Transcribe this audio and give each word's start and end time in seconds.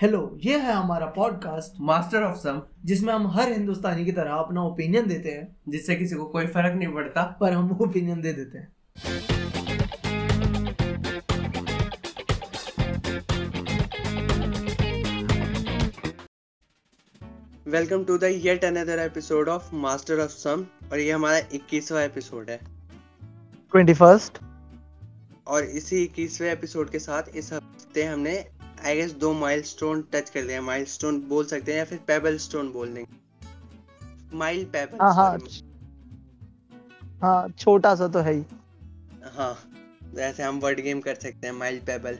Hello 0.00 0.38
ये 0.44 0.58
है 0.58 0.72
हमारा 0.72 1.06
पॉडकास्ट 1.06 1.80
मास्टर 1.80 2.22
ऑफ़ 2.22 2.36
सम 2.36 2.62
जिसमें 2.84 3.14
हम 3.14 3.26
हर 3.26 3.52
हिंदुस्तानी 3.52 4.04
की 4.04 4.12
तरह 4.12 4.32
अपना 4.32 4.62
ओपिनियन 4.62 5.06
देते 5.06 5.30
हैं 5.30 5.56
जिससे 5.68 5.96
किसी 5.96 6.14
को 6.14 6.24
कोई 6.24 6.46
फ़र्क 6.46 6.76
नहीं 6.76 6.88
पड़ता 6.88 7.38
पर 7.40 7.52
हम 7.52 7.78
ओपिनियन 7.80 8.20
दे 8.20 8.32
देते 8.32 8.58
हैं। 8.58 8.72
Welcome 17.66 18.04
to 18.04 18.18
the 18.18 18.24
yet 18.24 18.64
another 18.64 18.98
episode 18.98 19.48
of 19.48 19.74
master 19.74 20.20
of 20.20 20.30
some 20.30 20.66
और 20.92 20.98
ये 20.98 21.12
हमारा 21.12 21.38
21वां 21.54 22.02
एपिसोड 22.04 22.50
है। 22.50 22.60
Twenty 23.72 23.94
first. 23.94 24.38
और 25.46 25.64
इसी 25.64 26.04
21वें 26.04 26.52
एपिसोड 26.52 26.90
के 26.90 26.98
साथ 26.98 27.22
इस 27.34 27.52
हफ़्ते 27.52 28.04
हमने 28.04 28.59
आई 28.86 28.96
गेस 28.96 29.12
दो 29.20 29.32
माइलस्टोन 29.32 30.02
टच 30.12 30.30
कर 30.30 30.42
लिया 30.42 30.60
माइलस्टोन 30.62 31.20
बोल 31.28 31.44
सकते 31.46 31.72
हैं 31.72 31.78
या 31.78 31.84
फिर 31.84 31.98
पेबल 32.06 32.36
स्टोन 32.38 32.70
बोल 32.72 32.94
देंगे। 32.94 34.36
माइल 34.36 34.64
पेबल 34.64 34.98
हाँ 35.02 35.14
हाँ। 35.14 35.38
हाँ 37.22 37.48
छोटा 37.48 37.94
सा 37.94 38.08
तो 38.08 38.18
है 38.18 38.32
ही। 38.32 38.44
हाँ 39.36 39.52
वैसे 40.14 40.42
हम 40.42 40.58
वर्ड 40.60 40.80
गेम 40.80 41.00
कर 41.00 41.14
सकते 41.14 41.46
हैं 41.46 41.54
माइल 41.54 41.78
पेबल 41.86 42.18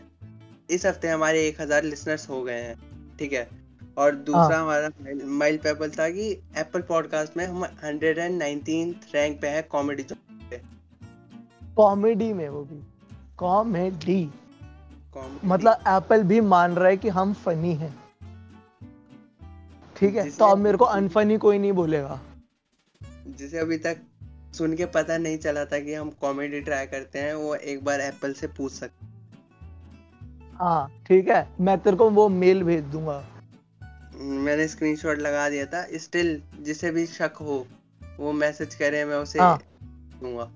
इस 0.71 0.87
हफ़्ते 0.87 1.09
हमारे 1.09 1.47
1000 1.51 1.85
लिसनर्स 1.85 2.29
हो 2.29 2.43
गए 2.43 2.61
हैं 2.63 2.77
ठीक 3.19 3.33
है? 3.33 3.49
और 3.99 4.15
दूसरा 4.17 4.57
हाँ। 4.57 4.63
हमारा 4.63 4.89
माइल 5.39 5.57
पेबल 5.59 5.91
था 5.91 6.09
कि 6.11 6.31
एप्पल 6.59 6.81
पॉडकास्ट 6.89 7.37
में 7.37 7.45
हम 7.47 7.65
119th 7.65 9.15
रैंक 9.15 9.41
पे 9.41 9.49
है 9.49 9.63
कॉमेडी 9.63 10.05
कॉमेडी 11.77 12.33
में 12.33 12.49
वो 12.49 12.63
भी। 12.65 12.81
कॉमेडी 13.39 14.23
मतलब 15.17 15.85
एप्पल 15.89 16.23
भी 16.23 16.41
मान 16.41 16.75
रहा 16.75 16.89
है 16.89 16.97
कि 16.97 17.09
हम 17.09 17.33
फनी 17.35 17.75
हैं। 17.75 17.95
ठीक 19.97 20.15
है? 20.15 20.31
तो 20.31 20.45
अब 20.45 20.59
मेरे 20.59 20.79
को 20.79 20.85
अनफनी 20.85 21.37
कोई 21.39 21.59
नहीं 21.59 21.73
बोलेगा। 21.73 22.21
जिसे 23.29 23.59
अभी 23.59 23.77
तक 23.79 24.01
सुन 24.55 24.77
के 24.77 24.87
पता 24.87 25.17
नहीं 25.19 25.39
चला 25.39 25.65
था 25.65 25.79
कि 25.81 25.95
हम 25.95 26.11
कॉमेडी 26.21 26.61
ट्राई 26.61 26.87
करते 26.87 27.19
हैं 27.19 27.35
वो 27.35 27.55
एक 27.55 27.85
बार 27.85 28.01
एप्पल 28.01 28.33
से 28.33 28.47
पूछ 28.47 28.73
सकते 28.73 29.07
हाँ 30.57 30.89
ठीक 31.07 31.29
है। 31.29 31.47
मैं 31.61 31.79
तेरे 31.79 31.97
को 31.97 32.09
वो 32.11 32.29
मेल 32.29 32.63
भेज 32.63 32.85
दूँगा। 32.85 33.25
मैंने 34.17 34.67
स्क्रीनशॉट 34.69 35.19
लगा 35.19 35.49
दिया 35.51 35.67
था। 35.67 35.87
स्टिल 35.99 36.43
जिसे 36.61 36.91
भी 36.91 37.07
शक 37.07 37.37
हो 37.41 37.67
वो 38.19 38.33
मैसेज 38.33 38.75
करे 38.75 39.05
मैं 39.05 39.17
उसे 39.17 39.39
हाँ। 39.39 39.59
दूँगा। 40.23 40.51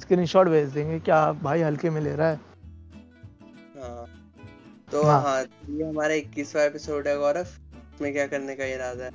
स्क्रीनशॉट 0.00 0.48
भेज 0.48 0.68
देंगे। 0.68 0.98
क्या 1.00 1.32
भाई 1.32 1.62
हल्के 1.62 1.90
में 1.90 2.00
ले 2.00 2.14
रहा 2.16 2.28
है 2.28 2.36
हाँ? 2.36 2.51
तो 4.92 5.02
हाँ। 5.02 5.20
हाँ 5.22 5.42
ये 5.70 5.84
हमारा 5.84 6.14
21वां 6.14 6.64
एपिसोड 6.64 7.06
है 7.08 7.16
गौरव। 7.18 7.46
इसमें 7.94 8.12
क्या 8.12 8.26
करने 8.26 8.54
का 8.56 8.64
इरादा 8.64 9.04
है? 9.04 9.10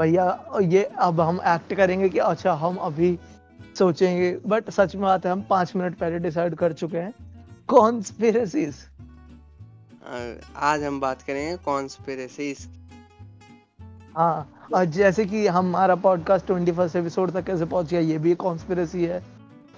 भैया 0.00 0.58
ये 0.62 0.82
अब 0.98 1.20
हम 1.20 1.40
एक्ट 1.46 1.74
करेंगे 1.74 2.08
कि 2.08 2.18
अच्छा 2.18 2.52
हम 2.54 2.76
अभी 2.76 3.18
सोचेंगे 3.78 4.30
बट 4.46 4.70
सच 4.70 4.94
में 4.94 5.02
बात 5.04 5.26
है 5.26 5.32
हम 5.32 5.42
पाँच 5.50 5.72
मिनट 5.76 5.96
पहले 5.98 6.18
डिसाइड 6.18 6.54
कर 6.54 6.72
चुके 6.72 6.98
हैं। 6.98 7.14
कॉन्स्पिरसीज 7.68 8.76
आज 10.56 10.82
हम 10.82 11.00
बात 11.00 11.22
करेंगे 11.22 11.56
कॉन्स्पिरेसीज 11.56 12.66
हाँ 14.16 14.68
और 14.74 14.84
जैसे 14.84 15.24
कि 15.26 15.46
हमारा 15.46 15.94
पॉडकास्ट 15.94 16.46
ट्वेंटी 16.46 16.72
फ़र्स्ट 16.72 16.96
एपिसोड 16.96 17.32
तक 17.32 17.44
कैसे 17.44 17.64
पहुँच 17.64 17.90
गया 17.90 18.00
ये 18.00 18.18
भी 18.18 18.34
कॉन्स्पिरसी 18.34 19.04
है 19.04 19.22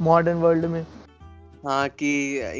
मॉडर्न 0.00 0.38
वर्ल्ड 0.38 0.64
में। 0.64 0.86
हाँ 1.66 1.88
कि 1.88 2.06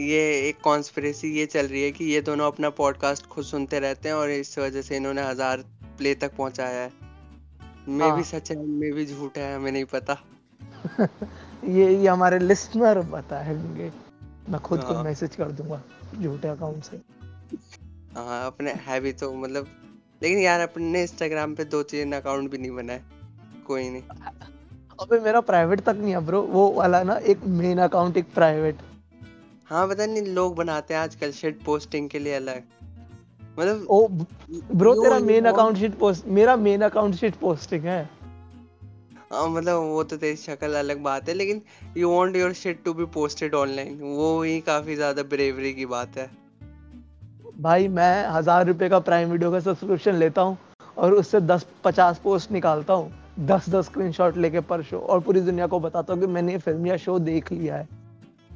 ये 0.02 0.48
एक 0.48 0.60
कॉन्स्पिरेसी 0.60 1.28
ये 1.32 1.44
चल 1.46 1.66
रही 1.66 1.82
है 1.82 1.90
कि 1.90 2.04
ये 2.04 2.20
दोनों 2.20 2.46
अपना 2.46 2.70
पॉडकास्ट 2.70 3.26
खुद 3.26 3.44
सुनते 3.44 3.78
रहते 3.80 4.08
हैं 4.08 4.16
और 4.16 4.30
इस 4.30 4.58
वजह 4.58 4.82
से 4.82 4.96
इन्होंने 4.96 5.22
हज़ार 5.22 5.62
प्ले 5.98 6.14
तक 6.14 6.34
पहुँचाया 6.36 6.80
है। 6.80 6.90
मे 7.88 8.04
हाँ। 8.04 8.16
भी 8.16 8.24
सच 8.24 8.50
है 8.50 8.56
मे 8.58 8.90
भी 8.92 9.06
झूठ 9.06 9.38
है 9.38 9.54
हमें 9.54 9.70
नहीं 9.72 9.84
पता। 9.84 10.16
ये 11.64 11.88
ये 11.94 12.08
हमारे 12.08 12.38
लिसनर 12.38 13.00
बताएँगे 13.10 13.90
मैं 14.48 14.60
खुद 14.60 14.82
को 14.84 14.94
हाँ। 14.94 15.04
मैसेज 15.04 15.36
कर 15.36 15.52
दूँगा 15.52 15.82
झूठे 16.20 16.48
अकाउंट 16.48 16.84
से। 16.84 17.00
हाँ 18.16 18.46
अपने 18.46 18.72
है 18.86 19.00
भी 19.00 19.12
तो 19.12 19.32
मतलब 19.34 19.66
लेकिन 20.22 20.38
यार 20.38 20.60
अपने 20.60 21.02
इंस्टाग्राम 21.02 21.54
पे 21.54 21.64
दो 21.64 21.82
तीन 21.82 22.12
अकाउंट 22.12 22.50
भी 22.50 22.58
नहीं 22.58 22.70
बनाए 22.70 23.02
कोई 23.66 23.88
नहीं। 23.90 24.02
अबे 25.00 25.20
मेरा 25.20 25.40
प्राइवेट 25.40 25.80
तक 25.80 25.96
नहीं 25.96 26.12
है 26.12 26.20
ब्रो 26.20 26.42
वो 26.42 26.70
वाला 26.72 27.02
ना 27.02 27.16
एक 27.26 27.44
मेन 27.58 27.78
अकाउंट 27.78 28.16
एक 28.16 28.32
प्राइवेट 28.34 28.78
हाँ 29.70 29.86
पता 29.88 30.06
नहीं 30.06 30.22
लोग 30.26 30.54
बनाते 30.56 30.94
हैं 30.94 31.00
आजकल 31.00 31.32
शिट 31.32 31.62
पोस्टिंग 31.64 32.08
के 32.10 32.18
लिए 32.18 32.34
अलग। 32.34 32.62
मतलब 33.58 33.86
ओ 33.90 34.06
ब्रो 34.72 34.94
तेरा 34.94 35.18
मेन 35.20 35.44
अकाउंट 35.46 35.76
शीट 35.78 35.94
पोस्ट 35.98 36.26
मेरा 36.28 36.56
मेन 36.58 36.82
अकाउंट 36.82 37.14
शीट 37.14 37.34
पोस्टिंग 37.36 37.84
है। 37.84 38.02
हाँ 39.32 39.46
मतलब 39.48 39.82
वो 39.82 40.02
तो 40.04 40.16
तेरी 40.16 40.36
शक्ल 40.36 40.74
अलग 40.74 41.02
बात 41.02 41.28
है 41.28 41.34
लेकिन 41.34 41.62
you 41.96 42.10
want 42.10 42.36
your 42.36 42.52
shit 42.54 42.82
to 42.84 42.94
be 42.94 43.04
posted 43.14 43.54
online 43.54 44.00
वो 44.00 44.42
ही 44.42 44.60
काफ़ी 44.62 44.94
ज़्यादा 44.94 45.22
ब्रेवरी 45.24 45.72
की 45.74 45.86
बात 45.86 46.16
है। 46.18 46.28
भाई 47.60 47.88
मैं 47.90 48.26
हज़ार 48.28 48.66
रुपए 48.66 48.88
का 48.88 48.98
प्राइम 49.00 49.30
वीडियो 49.30 49.50
का 49.52 49.60
सब्सक्रिप्शन 49.60 50.14
लेता 50.16 50.42
हूँ 50.42 50.58
और 50.96 51.14
उससे 51.14 51.40
दस 51.42 51.66
पचास 51.84 52.18
पोस्ट 52.18 52.52
निकालता 52.52 52.94
हूँ। 52.94 53.12
दस 53.46 53.68
दस 53.70 53.84
स्क्रीनशॉट 53.86 54.36
लेके 54.36 54.60
पर 54.62 54.82
शो 54.82 54.98
और 55.00 55.20
पूरी 55.20 55.40
दुनिया 55.42 55.66
को 55.66 55.80
बताता 55.80 56.12
हूँ 56.12 56.20
कि 56.20 56.26
मैंने 56.28 56.52
ये 56.52 56.58
फ़िल्म 56.58 56.86
या 56.86 56.96
शो 56.98 57.18
देख 57.20 57.52
लिया 57.52 57.76
है। 57.76 57.88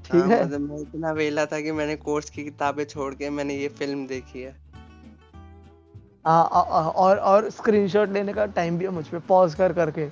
ठीक 0.04 0.14
हाँ, 0.14 0.28
है 0.28 0.44
मतलब 0.44 0.60
मैं 0.60 0.78
इतना 0.78 1.12
वेला 1.12 1.46
था 1.46 1.60
कि 1.60 1.72
मैंने 1.72 1.96
कोर्स 1.96 2.30
की 2.30 2.44
किताबें 2.44 2.84
छोड़ 2.84 3.14
के 3.14 3.30
मैंने 3.30 3.54
ये 3.54 3.68
फ़िल्म 3.68 4.06
देखी 4.06 4.42
है। 4.42 4.64
हाँ 6.26 6.48
आ- 6.52 6.60
आ- 6.60 6.88
और 6.88 7.16
और 7.16 7.50
स्क्रीनशॉट 7.50 8.10
लेने 8.10 8.32
का 8.32 8.46
टाइम 8.46 8.78
भी 8.78 8.84
है 8.84 8.90
मुझ 8.90 9.06
पे 9.06 9.18
पॉज 9.18 9.54
कर 9.54 9.72
करके। 9.72 10.08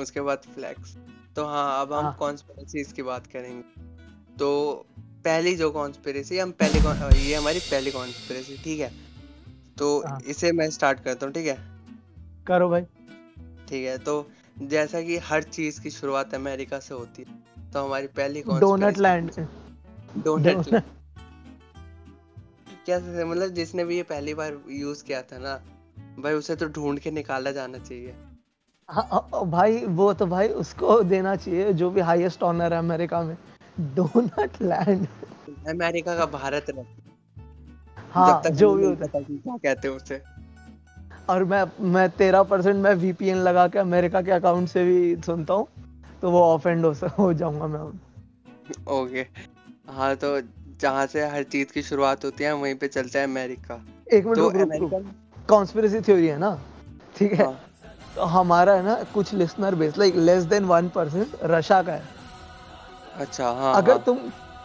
उसके 0.00 0.20
बाद 0.20 0.38
फ्लैक्स 0.38 0.96
तो 1.36 1.44
हाँ 1.44 1.82
अब 1.82 1.92
हम 1.92 2.04
हाँ। 2.04 2.16
कॉन्स्पिरेसीज 2.18 2.92
की 2.92 3.02
बात 3.02 3.26
करेंगे। 3.26 3.80
तो 4.36 4.84
पहली 5.00 5.56
जो 5.56 5.70
कॉन्स्पिरेसी 5.70 6.38
हम 6.38 6.50
पहली 6.50 6.78
ये 7.28 7.34
हमारी 7.34 7.58
पहली 7.58 7.90
कॉन्स्पिरेसी 7.90 8.56
ठीक 8.64 8.80
है? 8.80 8.92
तो 9.78 10.02
हाँ। 10.06 10.20
इसे 10.26 10.52
मैं 10.52 10.70
स्टार्ट 10.70 11.00
करता 11.00 11.26
हूँ 11.26 11.34
ठीक 11.34 11.46
है? 11.46 11.58
करो 12.46 12.68
भाई। 12.68 12.82
ठीक 13.68 13.86
है 13.86 13.98
तो 13.98 14.30
जैसा 14.62 15.02
कि 15.02 15.18
हर 15.18 15.42
चीज़ 15.42 15.80
की 15.80 15.90
शुरुआत 15.90 16.34
अमेरिका 16.34 16.78
से 16.78 16.94
होती 16.94 17.22
है। 17.22 17.35
तो 17.76 17.84
हमारी 17.84 18.06
पहली 18.06 18.42
डोनट 18.60 18.98
लैंड 18.98 19.30
डोनट 20.18 20.68
कैसे 22.86 23.24
मतलब 23.24 23.48
जिसने 23.48 23.84
भी 23.84 23.96
ये 23.96 24.02
पहली 24.02 24.34
बार 24.34 24.56
यूज़ 24.70 25.04
किया 25.04 25.22
था 25.22 25.38
ना 25.38 25.54
भाई 26.22 26.34
उसे 26.34 26.56
तो 26.56 26.68
ढूंढ 26.68 26.98
के 26.98 27.10
निकाला 27.10 27.50
जाना 27.50 27.78
चाहिए। 27.78 28.14
हाँ, 28.88 29.08
हाँ, 29.12 29.44
भाई 29.50 29.84
वो 29.84 30.12
तो 30.14 30.26
भाई 30.26 30.48
उसको 30.48 31.02
देना 31.02 31.36
चाहिए 31.36 31.72
जो 31.72 31.90
भी 31.90 32.00
हाईएस्ट 32.00 32.42
ऑनर 32.42 32.72
है 32.72 32.78
अमेरिका 32.78 33.22
में। 33.22 33.36
डोनट 33.80 34.62
लैंड 34.62 35.06
अमेरिका 35.68 36.16
का 36.16 36.26
भारत 36.26 36.66
रत्न। 36.70 36.86
हाँ 38.10 38.42
तक 38.42 38.50
जो 38.50 38.74
भी 38.74 38.84
होता। 38.84 39.18
है 39.18 39.24
कि 39.24 39.38
क्या 39.38 39.56
कहते 39.56 39.88
हैं 39.88 39.96
उसे। 39.96 40.22
और 41.28 41.44
मैं 41.44 41.64
मैं 41.92 42.10
तेरह 42.10 42.42
परसेंट 42.42 42.76
मैं 42.76 42.94
वीपीएन 42.94 43.36
लगा 43.36 43.68
के 43.68 43.78
अमेरिका 43.78 44.22
के 44.22 44.30
अकाउंट 44.32 44.68
से 44.68 44.84
भी 44.84 45.22
सुनता 45.22 45.54
हूँ। 45.54 45.66
तो 46.22 46.30
वो 46.30 46.42
ऑफेंड 46.42 46.84
हो 46.86 46.92
हो 47.18 47.32
जाऊँगा 47.34 47.66
मैं 47.66 47.80
ओके 49.00 49.26
हाँ 49.92 50.14
तो 50.16 50.40
जहाँ 50.80 51.06
से 51.06 51.26
हर 51.26 51.42
चीज़ 51.42 51.72
की 51.72 51.82
शुरुआत 51.82 52.24
होती 52.24 52.44
है 52.44 52.52
वहीं 52.52 52.74
पे 52.74 52.88
चलता 52.88 53.18
है 53.18 53.24
अमेरिका। 53.24 53.80
एक 54.12 54.26
मिनट 54.26 54.78
तो 54.78 55.00
कॉन्स्पिरेसी 55.48 56.00
थ्योरी 56.00 56.26
है 56.26 56.38
ना? 56.38 56.58
ठीक 57.18 57.32
है? 57.32 57.44
हाँ, 57.44 57.60
तो 58.16 58.24
हमारा 58.24 58.74
है 58.74 58.82
ना 58.82 58.94
कुछ 59.14 59.32
listener 59.34 59.74
base 59.74 59.98
like 59.98 60.14
less 60.16 60.44
than 60.44 60.64
one 60.64 60.88
percent 60.88 61.36
Russia 61.44 61.82
का 61.82 61.92
है। 61.92 62.02
अच्छा 63.16 63.50
हाँ 63.50 63.74
अगर 63.74 63.92
हाँ, 63.92 64.02
तुम 64.06 64.18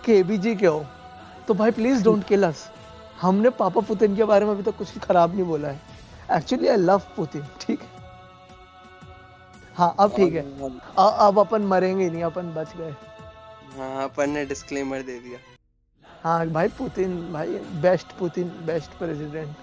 केबीजी 0.05 0.55
के 0.55 0.67
हो 0.67 0.85
तो 1.47 1.53
भाई 1.53 1.71
प्लीज़ 1.71 2.03
डोंट 2.03 2.23
किल 2.23 2.43
अस 2.47 2.69
हमने 3.21 3.49
पापा 3.61 3.81
पुतिन 3.81 4.15
के 4.15 4.23
बारे 4.23 4.45
में 4.45 4.51
अभी 4.51 4.63
तक 4.63 4.71
तो 4.71 4.77
कुछ 4.77 4.97
खराब 4.97 5.33
नहीं 5.33 5.43
बोला 5.43 5.67
है। 5.67 5.79
एक्चुअली 6.37 6.67
आई 6.67 6.77
लव 6.77 7.01
पुतिन 7.15 7.45
ठीक 7.61 7.81
है? 7.81 7.90
हाँ 9.77 9.95
अब 9.99 10.11
ठीक 10.17 10.33
है। 10.33 10.41
अ- 10.97 11.15
अब 11.27 11.39
अपन 11.39 11.61
मरेंगे 11.61 12.09
नहीं 12.09 12.23
अपन 12.23 12.53
बच 12.53 12.75
गए। 12.77 12.93
हाँ 13.77 14.03
अपन 14.03 14.29
ने 14.29 14.45
डिस्क्लेमर 14.45 15.01
दे 15.01 15.19
दिया। 15.19 15.39
हाँ 16.23 16.47
भाई 16.47 16.67
पुतिन 16.67 17.33
भाई 17.33 17.57
best 17.81 18.11
Putin 18.11 18.49
best 18.65 18.91
president 18.91 19.55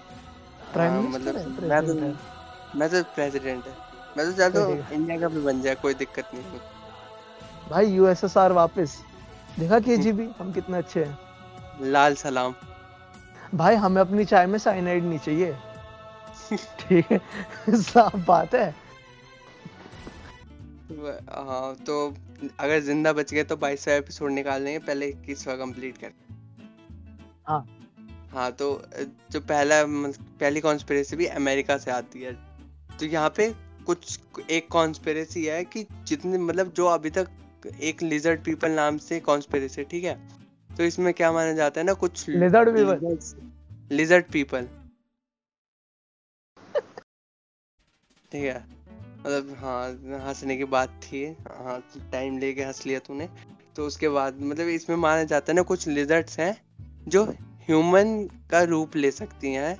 prime 0.73 0.93
हाँ, 0.93 1.01
मिनिस्टर 1.01 1.47
मतलब 1.49 1.69
मैं 1.69 1.81
तो 1.87 1.93
मैं 2.79 2.89
तो 2.89 3.03
प्रेसिडेंट 3.15 3.65
है। 3.65 3.73
मैं 4.17 4.25
तो 4.25 4.37
चाहता 4.37 4.59
हूँ 4.59 4.85
इंडिया 4.91 5.17
का 5.19 5.27
भी 5.27 5.41
बन 5.41 5.61
जाए 5.61 5.75
कोई 5.75 5.93
दिक्कत 5.93 6.33
नहीं 6.33 6.43
है। 6.43 6.59
भाई 7.69 7.85
यूएसएसआर 7.87 8.51
वापस। 8.51 9.01
देखा 9.59 9.79
केजीबी 9.79 10.29
हम 10.39 10.51
कितने 10.51 10.77
अच्छे 10.77 11.03
हैं। 11.03 11.17
लाल 11.81 12.15
सलाम। 12.15 12.53
भाई 13.55 13.75
हमें 13.75 14.01
अपनी 14.01 14.25
चाय 14.25 14.45
में 14.45 14.59
साइनाइड 14.59 15.03
नहीं 15.03 15.19
चाहिए। 15.19 15.55
ठीक 16.79 17.11
है 17.11 17.21
साफ़ 17.81 18.15
बात 18.17 18.55
है। 18.55 18.88
हाँ 20.89 21.75
तो 21.87 21.95
अगर 22.59 22.79
ज़िंदा 22.79 23.11
बच 23.13 23.33
गए 23.33 23.43
तो 23.43 23.55
बाईसवा 23.57 23.93
एपिसोड 23.93 24.31
निकाल 24.31 24.61
लेंगे 24.61 24.79
पहले 24.79 25.07
इक्कीसवा 25.07 25.55
कंप्लीट 25.55 25.97
कर। 25.97 26.11
हाँ। 27.47 27.65
हाँ 28.31 28.51
तो 28.51 28.69
जो 29.31 29.39
पहला 29.41 29.83
पहली 29.85 30.61
कॉन्स्पिरेसी 30.61 31.15
भी 31.15 31.25
अमेरिका 31.25 31.77
से 31.77 31.91
आती 31.91 32.21
है। 32.21 32.33
तो 32.99 33.05
यहाँ 33.05 33.29
पे 33.37 33.49
कुछ 33.85 34.19
एक 34.49 34.67
कॉन्स्पिरेसी 34.71 35.45
है 35.45 35.63
कि 35.65 35.85
जितने 36.07 36.37
मतलब 36.37 36.71
जो 36.73 36.85
अभी 36.85 37.09
तक 37.09 37.29
एक 37.81 38.01
लिजर्ड 38.03 38.43
पीपल 38.43 38.71
नाम 38.71 38.97
से 38.97 39.19
कॉन्स्पिरेसी 39.19 39.83
ठीक 39.83 40.03
है? 40.03 40.15
तो 40.77 40.83
इसमें 40.83 41.13
क्या 41.13 41.31
माना 41.31 41.53
जाता 41.53 41.81
है 41.81 41.85
ना 41.85 41.93
कुछ 42.03 42.29
Lizard 42.29 42.73
people? 42.75 43.33
लिजर्ड 43.91 44.31
पीपल 44.31 44.67
ठीक 48.31 48.43
है? 48.43 48.78
मतलब 49.19 49.55
हाँ 49.59 49.87
हंसने 50.27 50.57
की 50.57 50.63
बात 50.67 50.89
थी। 51.03 51.23
हाँ 51.57 51.79
टाइम 52.11 52.37
लेके 52.39 52.63
हंस 52.63 52.85
लिया 52.85 52.99
तूने। 52.99 53.29
तो 53.75 53.85
उसके 53.87 54.09
बाद 54.09 54.39
मतलब 54.41 54.67
इसमें 54.69 54.95
माना 54.97 55.23
जाता 55.23 55.51
है 55.51 55.55
ना 55.55 55.61
कुछ 55.63 55.87
लिजर्ड्स 55.87 56.39
हैं 56.39 56.55
जो 57.07 57.23
ह्यूमन 57.67 58.27
का 58.51 58.61
रूप 58.63 58.95
ले 58.95 59.11
सकती 59.11 59.51
हैं 59.53 59.77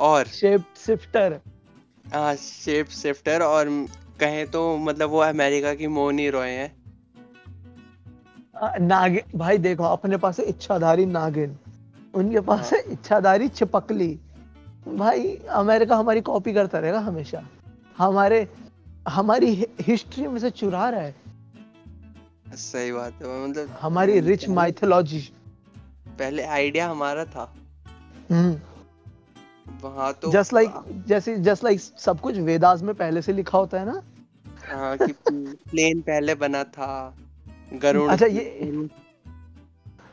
और 0.00 0.26
शेप 0.28 0.64
शिफ्टर 0.76 1.40
हाँ 2.14 2.34
शेप 2.36 2.88
शिफ्टर 2.92 3.42
और 3.42 3.68
कहें 4.20 4.46
तो 4.50 4.76
मतलब 4.78 5.10
वो 5.10 5.18
अमेरिका 5.18 5.74
की 5.74 5.86
मोनी 5.88 6.28
रॉय 6.30 6.50
हैं। 6.50 6.74
नागिन 8.80 9.38
भाई 9.38 9.58
देखो 9.58 9.84
अपने 9.84 10.16
पास 10.16 10.38
है 10.40 10.44
इच्छाधारी 10.46 11.06
नागिन 11.06 11.56
उनके 12.14 12.40
पास 12.40 12.72
है। 12.72 12.80
इच्छाधारी 12.92 13.48
चिपकली 13.48 14.08
भाई 14.88 15.34
अमेरिका 15.54 15.96
हमारी 15.96 16.20
कॉपी 16.20 16.52
करता 16.52 16.78
रहेगा 16.78 16.98
हमेशा। 17.00 17.44
हमारे 17.98 18.48
हमारी 19.08 19.66
हिस्ट्री 19.80 20.26
में 20.26 20.38
से 20.40 20.50
चुरा 20.50 20.88
रहा 20.90 21.00
है। 21.00 21.14
सही 22.56 22.92
बात 22.92 23.12
है 23.22 23.48
मतलब 23.48 23.68
हमारी 23.80 24.20
रिच 24.20 24.48
माइथोलॉजी 24.48 25.20
पहले 26.18 26.42
आइडिया 26.42 26.88
हमारा 26.90 27.24
था। 27.24 27.52
वहाँ 29.82 30.12
तो 30.12 30.30
जस्ट 30.32 30.52
लाइक 30.52 31.04
जैसे 31.06 31.36
जस्ट 31.38 31.64
लाइक 31.64 31.80
सब 31.80 32.20
कुछ 32.20 32.36
वेदास 32.36 32.82
में 32.82 32.94
पहले 32.94 33.22
से 33.22 33.32
लिखा 33.32 33.58
होता 33.58 33.80
है 33.80 33.86
ना? 33.86 34.02
हाँ 34.70 34.96
कि 34.98 35.12
प्लेन 35.70 36.00
पहले 36.00 36.34
बना 36.34 36.64
था 36.64 37.16
गरुड़ 37.72 38.10
अच्छा, 38.10 38.26
ये- 38.26 38.88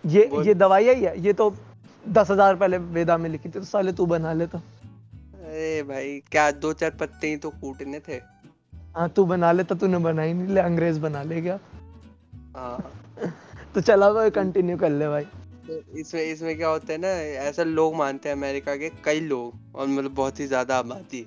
ये 0.06 0.30
ये 0.46 0.54
दवाई 0.54 0.90
ही 0.90 1.04
है 1.04 1.20
ये 1.22 1.34
तो 1.34 1.56
दस 2.08 2.32
हज़ार 2.32 2.56
पहले 2.56 2.78
वेदा 2.78 3.18
में 3.18 3.30
लिखी 3.30 3.50
थी 3.50 3.54
तो 3.54 3.64
साले 3.64 3.92
तू 3.94 4.06
बना 4.06 4.34
लेता। 4.34 4.62
अरे 5.74 5.84
भाई 5.84 6.20
क्या 6.32 6.50
दो 6.54 6.72
चार 6.74 6.90
पत्ते 6.92 7.28
ही 7.28 7.38
तो 7.38 7.50
कूटने 7.52 8.00
थे। 8.00 8.20
हाँ 8.96 9.08
तू 9.10 9.24
बना 9.26 9.52
लेता 9.52 9.76
तूने 9.76 9.98
बनाई 9.98 10.34
नहीं 10.34 10.48
ले 10.48 10.62
अंग्रेज़ 10.62 11.00
बना 11.00 11.24
ले 11.24 11.42
क्या? 11.42 11.60
हाँ। 12.56 12.92
तो 13.74 13.82
चला 13.82 14.12
भाई 14.14 14.30
कंटिन्यू 14.30 14.78
कर 14.78 14.90
ले 14.90 15.08
भाई। 15.08 15.24
तो 15.68 15.80
इसमें 15.98 16.22
इसमें 16.24 16.56
क्या 16.58 16.68
होता 16.68 16.94
है 16.94 16.98
ना 16.98 17.08
ऐसा 17.48 17.64
लोग 17.64 17.96
मानते 17.96 18.30
हैं 18.30 18.36
अमेरिका 18.36 18.76
के 18.76 18.90
कई 19.06 19.20
लोग 19.20 19.76
और 19.76 19.88
मतलब 19.88 20.12
बहुत 20.12 20.40
ही 20.40 20.48
ज़्यादा 20.48 20.78
आबादी। 20.78 21.26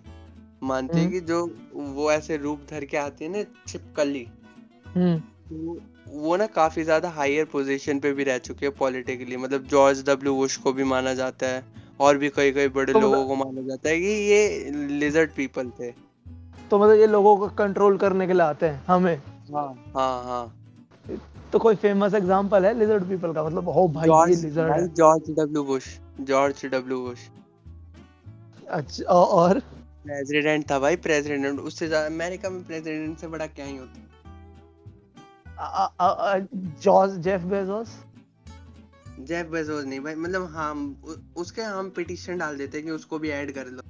मानते 0.62 0.94
हैं 0.94 1.02
हम्म। 1.02 1.12
कि 1.12 1.20
जो 1.20 1.44
वो 1.74 2.10
ऐसे 2.12 2.36
रूप 2.36 2.60
धर 2.70 2.84
के 2.84 2.96
आती 2.96 3.24
है 3.24 3.30
ना 3.30 3.42
छिपकली। 3.68 4.26
हम्म। 4.94 5.22
वो 5.52 5.78
वो 6.08 6.36
ना 6.36 6.46
काफ़ी 6.46 6.82
ज़्यादा 6.84 7.08
हायर 7.10 7.44
पोजीशन 7.44 7.98
पे 8.00 8.12
भी 8.12 8.24
रह 8.24 8.38
चुके 8.38 8.66
हैं 8.66 8.74
पॉलिटिकली 8.74 9.36
मतलब 9.36 9.66
जॉर्ज 9.66 10.04
डब्ल्यू 10.06 10.34
बुश 10.34 10.56
को 10.56 10.72
भी 10.72 10.84
माना 10.84 11.14
जाता 11.14 11.46
है। 11.46 11.64
और 12.00 12.18
भी 12.18 12.28
कई 12.28 12.52
कई 12.52 12.68
बड़े 12.68 12.92
तो 12.92 13.00
लोगों 13.00 13.16
मतलब- 13.16 13.28
को 13.28 13.44
माना 13.44 13.68
जाता 13.68 13.88
है 13.88 14.00
कि 14.00 14.06
ये 14.06 14.70
लिजर्ड 14.98 15.30
पीपल 15.30 15.70
थे। 15.70 15.90
तो 16.70 16.78
मतलब 16.78 16.94
ये 16.94 17.06
लोगों 17.06 17.36
को 17.36 17.48
कंट्रोल 17.48 17.96
करने 17.98 18.26
के 18.26 18.32
लिए 18.32 18.42
आते 18.42 18.66
हैं 18.66 18.84
हमें। 18.86 19.16
हाँ 19.54 19.84
हाँ 19.96 20.24
हाँ। 20.24 20.62
तो 21.52 21.58
कोई 21.58 21.74
फ़ेमस 21.74 22.14
एग्जांपल 22.14 22.66
है 22.66 22.78
लिजर्ड 22.78 23.04
पीपल 23.04 23.32
का? 23.32 23.44
मतलब 23.44 23.68
हो 23.68 23.88
भाई 23.88 24.02
ये 24.02 24.08
जॉर्ज 24.08 24.44
लिजर्ड 24.44 24.72
है। 24.72 24.88
George 24.94 25.30
W 25.30 25.62
Bush 25.64 25.98
George 26.20 26.66
W 26.66 27.00
Bush 27.00 27.18
अच्छा 28.70 29.04
और? 29.04 29.58
प्रेसिडेंट 30.04 30.70
था 30.70 30.78
भाई 30.78 30.96
प्रेसिडेंट 30.96 31.60
उससे 31.60 31.88
ज़्यादा 31.88 32.06
अमेरिका 32.06 32.50
में 32.50 32.64
प्रेसिडेंट 32.64 33.18
से 33.18 33.26
बड़ा 33.26 33.46
क्या 33.46 33.66
ही 33.66 33.76
होता? 33.76 34.02
George 36.82 37.12
Jeff 37.18 37.40
Bezos 37.40 37.88
Jeff 39.20 39.46
Bezos 39.46 39.84
नहीं 39.84 40.00
भाई 40.00 40.14
मतलब 40.14 40.46
हाँ 40.50 40.74
उसके 41.36 41.62
हम 41.62 41.90
पिटीशन 41.90 42.38
डाल 42.38 42.56
देते 42.58 42.78
हैं 42.78 42.86
कि 42.86 42.92
उसको 42.92 43.18
भी 43.18 43.30
ऐड 43.30 43.52
कर 43.54 43.66
लो। 43.66 43.82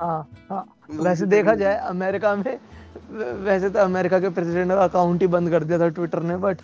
हाँ 0.00 0.28
हाँ। 0.50 0.64
वैसे 0.90 1.26
देखा 1.26 1.54
जाए 1.54 1.76
अमेरिका 1.88 2.34
में 2.36 2.58
वैसे 3.44 3.70
तो 3.70 3.78
अमेरिका 3.78 4.18
के 4.20 4.28
प्रेसिडेंट 4.30 4.70
का 4.70 4.84
अकाउंट 4.84 5.20
ही 5.22 5.26
बंद 5.28 5.50
कर 5.50 5.64
दिया 5.64 5.78
था 5.78 5.88
ट्विटर 5.88 6.22
ने 6.22 6.36
बट 6.36 6.60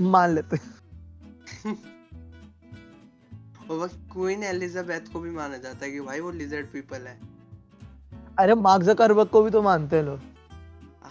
मान 0.00 0.30
लेते 0.30 0.56
और 3.70 3.88
क्वीन 4.12 4.42
एलिजाबेथ 4.44 5.12
को 5.12 5.20
भी 5.20 5.30
माना 5.30 5.56
जाता 5.56 5.84
है 5.86 5.90
कि 5.92 6.00
भाई 6.00 6.20
वो 6.20 6.30
लिजर्ड 6.30 6.66
पीपल 6.66 7.06
है। 7.06 7.18
अरे 8.38 8.54
मार्क 8.54 8.82
जकरबर्ग 8.82 9.28
को 9.28 9.42
भी 9.42 9.50
तो 9.50 9.62
मानते 9.62 9.96
हैं 9.96 10.04
लोग। 10.04 10.20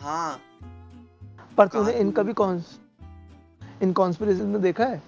हाँ। 0.02 0.40
पर 1.58 1.68
तूने 1.68 1.94
इनका 1.94 2.24
भी 2.24 2.34
कौन 2.34 2.64
इन 3.82 3.94
कॉन्स्पिरेसी 3.94 4.42
में 4.44 4.62
देखा 4.62 4.86
है? 4.86 5.02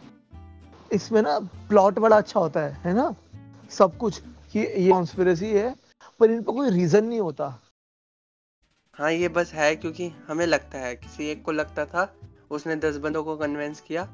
इसमें 0.94 1.22
ना 1.22 1.40
प्लॉट 1.40 2.00
बड़ा 2.00 2.18
अच्छा 2.18 2.40
होता 2.40 2.60
है 2.60 2.82
है 2.84 2.94
ना? 2.94 3.16
सब 3.70 3.98
कुछ 3.98 4.22
कि 4.52 4.60
ये 4.60 4.92
कॉन्स्पिरेसी 4.92 5.52
है 5.52 5.76
पर 6.20 6.32
इन 6.32 6.44
पर 6.44 6.54
कोई 6.54 6.70
रीजन 6.70 7.06
नहीं 7.06 7.20
होता। 7.20 7.60
हाँ 8.94 9.12
ये 9.12 9.28
बस 9.28 9.54
है 9.54 9.76
क्योंकि 9.76 10.08
हमें 10.28 10.46
लगता 10.46 10.80
है 10.80 10.96
किसी 10.96 11.28
एक 11.28 11.44
को 11.44 11.52
लगता 11.52 11.86
था 11.86 12.16
उसने 12.52 12.76
दस 12.76 12.98
बंदों 12.98 13.24
को 13.24 13.38
कन्विंस 13.38 13.82
किया 13.82 14.08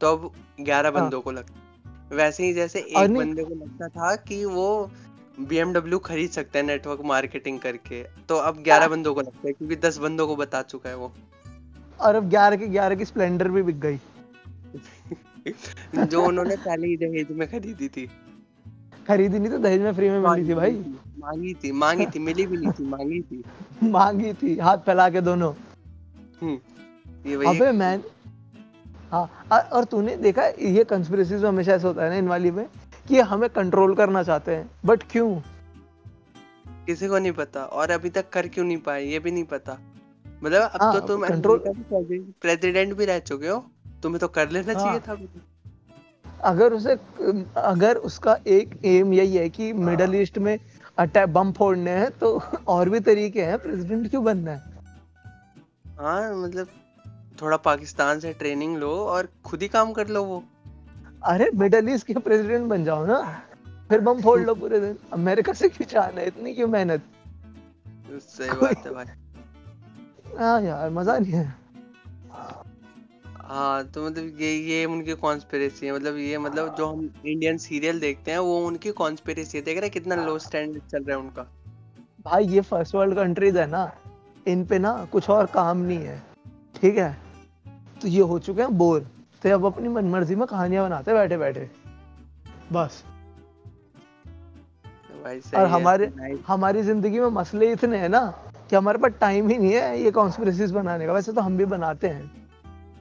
तो 0.00 0.12
अब 0.12 0.32
ग्यारह 0.60 0.90
हाँ। 0.90 1.02
बंदों 1.02 1.20
को 1.20 1.32
लगता 1.32 1.54
वैसे 2.16 2.46
ही 2.46 2.54
जैसे 2.54 2.78
एक 2.78 3.14
बंदे 3.14 3.44
को 3.44 3.54
लगता 3.54 3.88
था 3.88 4.16
कि 4.16 4.44
वो 4.44 4.90
BMW 5.40 6.00
खरीद 6.04 6.30
सकता 6.30 6.58
है 6.58 6.64
नेटवर्क 6.64 7.00
मार्केटिंग 7.00 7.60
करके 7.60 8.02
तो 8.02 8.36
अब 8.36 8.62
ग्यारह 8.62 8.88
बंदों 8.88 9.14
को 9.14 9.20
लगता 9.20 9.46
है 9.46 9.52
क्योंकि 9.52 9.76
दस 9.76 9.98
बंदों 9.98 10.26
को 10.26 10.36
बता 10.36 10.62
चुका 10.62 10.90
है 10.90 10.96
वो। 10.96 11.12
और 12.00 12.14
अब 12.14 12.28
ग्यारह 12.28 12.56
के 12.56 12.66
ग्यारह 12.66 12.94
की 12.94 13.04
स्प्लेंडर 13.04 13.48
भी 13.48 13.62
बिक 13.62 13.80
गई। 13.80 14.00
जो 16.04 16.22
उन्होंने 16.22 16.56
पहले 16.56 16.86
ही 16.86 16.96
दहेज 16.96 17.26
में 17.30 17.48
खरीदी 17.48 17.88
थी। 17.88 18.10
खरीदी 19.08 19.38
नहीं 19.38 19.50
तो 19.50 19.58
दहेज 19.58 19.82
में 19.82 19.94
फ्री 19.94 20.10
में 20.10 20.20
मिली 20.20 20.48
थी 20.48 20.54
भाई। 20.54 20.72
मांगी 21.18 21.54
थी 21.54 21.72
मांगी 21.72 22.06
थी 22.06 22.18
मिली 22.18 22.46
भी 22.46 22.56
नहीं 22.56 22.70
थी 22.70 22.86
मांगी 22.86 23.22
थी। 23.22 23.44
मांगी 23.82 24.32
थी 24.32 24.58
हाथ 24.58 24.78
फैला 24.78 25.10
के 25.10 25.20
दोनों। 25.20 25.54
हम्म, 26.42 26.58
ये 27.26 27.34
अबे 27.34 27.72
मैं 27.72 28.00
हाँ 29.10 29.60
और 29.60 29.84
तूने 29.84 30.16
देखा 30.16 30.46
ये 30.46 30.84
कंस्पिरेसी 30.84 31.34
में 31.34 31.48
हमेशा 31.48 31.72
ऐसा 31.72 31.88
होता 31.88 32.04
है 32.04 32.10
ना 32.10 32.16
इन 32.16 32.28
वाली 32.28 32.50
में 32.50 32.68
कि 33.08 33.20
हमें 33.20 33.50
कंट्रोल 33.50 33.94
करना 33.94 34.22
चाहते 34.22 34.56
हैं 34.56 34.70
बट 34.84 35.02
क्यों? 35.02 35.40
किसी 36.86 37.08
को 37.08 37.18
नहीं 37.18 37.32
पता 37.32 37.64
और 37.64 37.90
अभी 37.90 38.10
तक 38.10 38.28
कर 38.28 38.48
क्यों 38.48 38.64
नहीं 38.64 38.78
पाए 38.78 39.04
ये 39.04 39.18
भी 39.18 39.30
नहीं 39.30 39.44
पता। 39.44 39.78
मतलब 40.44 40.62
अब 40.62 40.82
हाँ, 40.82 41.00
तो 41.00 41.00
तुम 41.00 41.26
control- 41.26 41.66
अमेरिका 41.66 42.00
के 42.02 42.18
प्रेसिडेंट 42.18 42.96
भी 42.96 43.04
रह 43.04 43.18
चुके 43.18 43.48
हो। 43.48 43.70
तुम्हें 44.06 44.20
तो 44.20 44.28
कर 44.28 44.50
लेना 44.50 44.74
चाहिए 44.74 44.90
हाँ। 44.90 45.00
था। 45.08 45.14
तो। 45.14 45.40
अगर 46.44 46.72
उसे 46.72 46.92
अगर 47.56 47.96
उसका 47.96 48.36
एक 48.46 48.80
एम 48.84 49.12
यही 49.12 49.36
है 49.36 49.48
कि 49.48 49.72
मिडल 49.72 50.14
ईस्ट 50.14 50.38
में 50.38 50.58
अटैक 50.98 51.32
बम 51.32 51.52
फोड़ने 51.52 51.90
हैं 51.90 52.10
तो 52.10 52.42
और 52.68 52.88
भी 52.88 53.00
तरीके 53.00 53.42
हैं 53.42 53.58
प्रेसिडेंट 53.58 54.10
क्यों 54.10 54.24
बनना 54.24 54.50
है? 54.50 54.62
हाँ 55.98 56.36
मतलब 56.36 56.68
थोड़ा 57.42 57.56
पाकिस्तान 57.56 58.20
से 58.20 58.32
ट्रेनिंग 58.32 58.76
लो 58.76 58.90
और 59.06 59.28
खुद 59.44 59.62
ही 59.62 59.68
काम 59.68 59.92
कर 59.92 60.08
लो 60.08 60.24
वो। 60.24 60.42
अरे 61.24 61.50
मिडल 61.54 61.88
ईस्ट 61.88 62.06
के 62.06 62.14
प्रेसिडेंट 62.14 62.66
बन 62.66 62.84
जाओ 62.84 63.06
ना। 63.06 63.20
फिर 63.88 64.00
बम 64.00 64.22
फोड़ 64.22 64.40
लो 64.40 64.54
पूरे 64.62 64.80
दिन। 64.80 64.96
अमेरिका 65.12 65.52
से 65.52 65.68
क्यों 65.68 65.86
चाहना 65.88 66.20
है? 66.20 66.26
इतनी 66.26 66.54
क्यों 66.54 66.68
मेहनत? 66.68 67.02
सही 68.10 68.50
बात 68.50 68.86
है 68.86 68.94
भाई। 68.94 69.06
हाँ 70.38 70.60
यार 70.62 70.90
मज़ा 70.90 71.18
नहीं 71.18 71.32
है। 71.32 71.65
हाँ 73.46 73.84
तो 73.84 74.04
मतलब 74.06 74.40
ये 74.40 74.50
ये 74.60 74.84
उनकी 74.84 75.14
कॉन्स्पिरेसी 75.16 75.86
है 75.86 75.92
मतलब 75.92 76.16
ये 76.18 76.38
मतलब 76.38 76.74
जो 76.76 76.86
हम 76.86 77.08
इंडियन 77.26 77.58
सीरियल 77.58 78.00
देखते 78.00 78.30
हैं 78.30 78.38
वो 78.38 78.56
उनकी 78.66 78.90
कॉन्स्पिरेसी 78.92 79.58
है। 79.58 79.64
देख 79.64 79.78
रहे 79.78 79.90
कितना 79.90 80.14
लो 80.16 80.38
स्टैंडर्ड 80.38 80.82
चल 80.82 81.02
रहा 81.02 81.16
है 81.16 81.22
उनका। 81.22 81.42
भाई 82.24 82.46
ये 82.46 82.60
फ़र्स्ट 82.60 82.94
वर्ल्ड 82.94 83.14
कंट्रीज़ 83.14 83.58
है 83.58 83.66
ना 83.66 83.90
इन 84.46 84.64
पे 84.64 84.78
ना 84.78 84.92
कुछ 85.12 85.28
और 85.30 85.46
काम 85.46 85.78
नहीं 85.78 85.98
है 85.98 86.22
ठीक 86.74 86.96
है? 86.98 87.16
तो 88.02 88.08
ये 88.08 88.20
हो 88.22 88.38
चुके 88.38 88.62
हैं 88.62 88.76
बोर। 88.78 89.06
तो 89.42 89.50
अब 89.54 89.64
अपनी 89.66 89.88
मनमर्जी 89.88 90.34
में 90.34 90.46
कहानियाँ 90.48 90.84
बनाते 90.84 91.12
बैठे 91.14 91.36
बैठे 91.38 91.68
बस। 92.72 93.02
भाई 95.24 95.40
और 95.56 95.66
हमारे 95.66 96.10
हमारी 96.46 96.82
ज़िंदगी 96.82 97.20
में 97.20 97.28
मसले 97.32 97.70
इतने 97.72 97.98
हैं 97.98 98.08
ना 98.08 98.24
कि 98.70 98.76
हमारे 98.76 98.98
पास 98.98 99.12
टाइम 99.20 99.48
ही 99.48 99.58
नहीं 99.58 99.72
है 99.72 100.02
ये 100.02 100.10
कॉन्स्पिरेसीज 100.12 100.70
बनाने 100.72 101.06
का। 101.06 101.12
वैसे 101.12 101.32
तो 101.32 101.40
हम 101.40 101.56
भी 101.58 101.64
बनाते 101.66 102.08
हैं। 102.08 102.45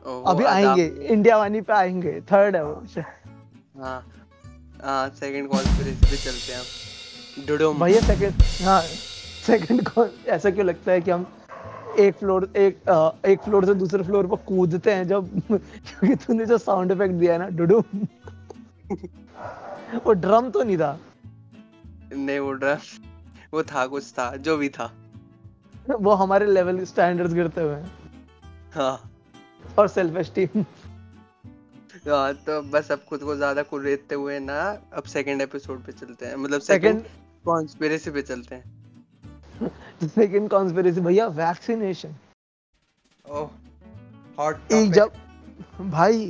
अभी 0.05 0.43
आएँगे 0.45 0.85
इंडिया 1.13 1.37
वानी 1.37 1.61
पे 1.61 1.73
आएँगे 1.73 2.19
थर्ड 2.31 2.55
है 2.55 2.63
वो। 2.65 2.73
हाँ 3.81 3.99
हाँ 4.83 5.09
सेकंड 5.09 5.49
कॉन्स्पिरेसी 5.49 6.05
पे 6.05 6.17
चलते 6.17 6.53
हैं 6.53 6.59
हम। 6.59 7.45
डुडुम। 7.45 7.79
भैया 7.83 8.01
सेकंड 8.01 8.41
हाँ 8.65 8.81
सेकंड 8.81 9.87
कौन 9.89 10.09
ऐसा 10.27 10.49
क्यों 10.49 10.65
लगता 10.65 10.91
है 10.91 11.01
कि 11.01 11.11
हम 11.11 11.25
एक 11.99 12.15
फ्लोर 12.15 12.49
एक 12.57 12.89
अ, 12.89 13.11
एक 13.27 13.39
फ्लोर 13.39 13.65
से 13.65 13.73
दूसरे 13.73 14.03
फ्लोर 14.03 14.27
पर 14.27 14.35
कूदते 14.47 14.93
हैं 14.93 15.07
जब 15.07 15.29
क्योंकि 15.51 16.15
तूने 16.15 16.45
जो 16.45 16.57
साउंड 16.57 16.91
इफ़ेक्ट 16.91 17.13
दिया 17.15 17.33
है 17.33 17.39
ना 17.39 17.47
डुडू 17.57 17.79
वो 20.05 20.13
ड्रम 20.13 20.49
तो 20.49 20.63
नहीं 20.63 20.77
था। 20.77 20.97
नहीं 22.13 22.39
वो 22.39 22.51
ड्रम 22.51 22.77
वो 23.53 23.63
था 23.63 23.85
कुछ 23.87 24.11
था 24.11 24.35
जो 24.37 24.57
भी 24.57 24.69
था। 24.69 24.91
वो 25.89 26.11
हमारे 26.13 26.45
लेवल 26.45 26.83
स्टैंडर्ड्स 26.85 27.33
गिरते 27.33 27.61
हुए। 27.61 27.73
हैं 27.73 27.91
हाँ। 28.73 29.11
और 29.79 29.87
सेल्फ 29.87 30.17
एस्टीम 30.17 30.63
हाँ 32.07 32.33
तो 32.45 32.61
बस 32.71 32.91
अब 32.91 33.03
खुद 33.09 33.19
को 33.19 33.35
ज़्यादा 33.35 33.61
कुरेदते 33.63 34.15
हुए 34.15 34.39
ना 34.39 34.61
अब 34.93 35.03
सेकंड 35.03 35.41
एपिसोड 35.41 35.83
पे 35.85 35.91
चलते 35.91 36.25
हैं। 36.25 36.35
मतलब 36.35 36.61
सेकंड 36.61 37.03
कॉन्स्पिरेसी 37.45 38.11
पे 38.11 38.21
चलते 38.21 38.55
हैं। 38.55 39.69
सेकंड 40.03 40.49
कॉन्स्पिरेसी 40.49 41.01
भैया 41.01 41.27
वैक्सीनेशन 41.27 42.15
ओह 43.25 43.49
हॉट 44.39 44.73
जब 44.93 45.11
भाई 45.81 46.25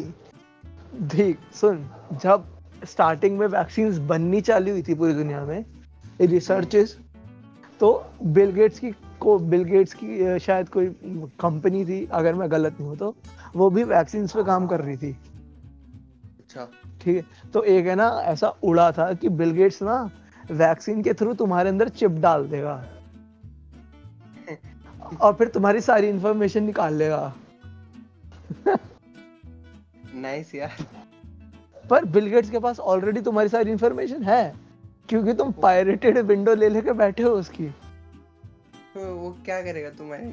देख 1.15 1.37
सुन 1.53 1.85
जब 2.23 2.45
स्टार्टिंग 2.85 3.37
में 3.39 3.47
वैक्सीन 3.47 4.07
बननी 4.07 4.41
चालू 4.41 4.71
हुई 4.71 4.83
थी 4.83 4.93
पूरी 4.95 5.13
दुनिया 5.13 5.43
में 5.45 5.65
रिसर्चेस 6.21 6.97
तो 7.79 7.91
बिल 8.23 8.51
गेट्स 8.51 8.79
की 8.79 8.91
को 9.25 9.37
बिल 9.51 9.63
गेट्स 9.63 9.93
की 9.93 10.39
शायद 10.39 10.69
कोई 10.69 10.87
कंपनी 11.39 11.85
थी 11.85 12.05
अगर 12.13 12.35
मैं 12.35 12.51
गलत 12.51 12.79
नहीं 12.79 12.89
हूँ 12.89 12.97
तो 12.97 13.15
वो 13.55 13.69
भी 13.69 13.83
वैक्सीन 13.85 14.27
पे 14.27 14.43
काम 14.43 14.67
कर 14.67 14.81
रही 14.81 14.97
थी। 14.97 15.11
अच्छा। 16.39 16.67
ठीक 17.01 17.15
है? 17.15 17.23
तो 17.51 17.63
एक 17.63 17.85
है 17.85 17.95
ना 17.95 18.09
ऐसा 18.25 18.47
उड़ा 18.63 18.91
था 18.91 19.11
कि 19.13 19.29
बिल 19.31 19.51
गेट्स 19.51 19.81
ना 19.83 20.01
वैक्सीन 20.53 21.01
के 21.03 21.13
थ्रू 21.13 21.33
तुम्हारे 21.35 21.69
अंदर 21.69 21.89
चिप 21.91 22.11
डाल 22.21 22.47
देगा। 22.47 22.83
और 25.21 25.33
फिर 25.33 25.47
तुम्हारी 25.47 25.81
सारी 25.81 26.07
इंफॉर्मेशन 26.09 26.63
निकाल 26.63 26.93
लेगा। 26.93 27.33
नाइस 30.15 30.53
यार। 30.55 30.85
पर 31.83 32.05
बिल 32.07 32.27
गेट्स 32.27 32.49
के 32.49 32.59
पास 32.59 32.79
ऑलरेडी 32.81 33.21
तुम्हारी 33.21 33.49
सारी 33.49 33.71
इंफॉर्मेशन 33.71 34.23
है 34.23 34.55
क्योंकि 35.09 35.33
तुम 35.33 35.51
पायरेटेड 35.61 36.17
विंडो 36.19 36.55
ले 36.55 36.69
लेके 36.69 36.93
बैठे 36.93 37.23
हो 37.23 37.29
उसकी। 37.31 37.67
तो 38.95 39.15
वो 39.15 39.29
क्या 39.45 39.61
करेगा 39.61 39.89
तुम्हारे 39.89 40.25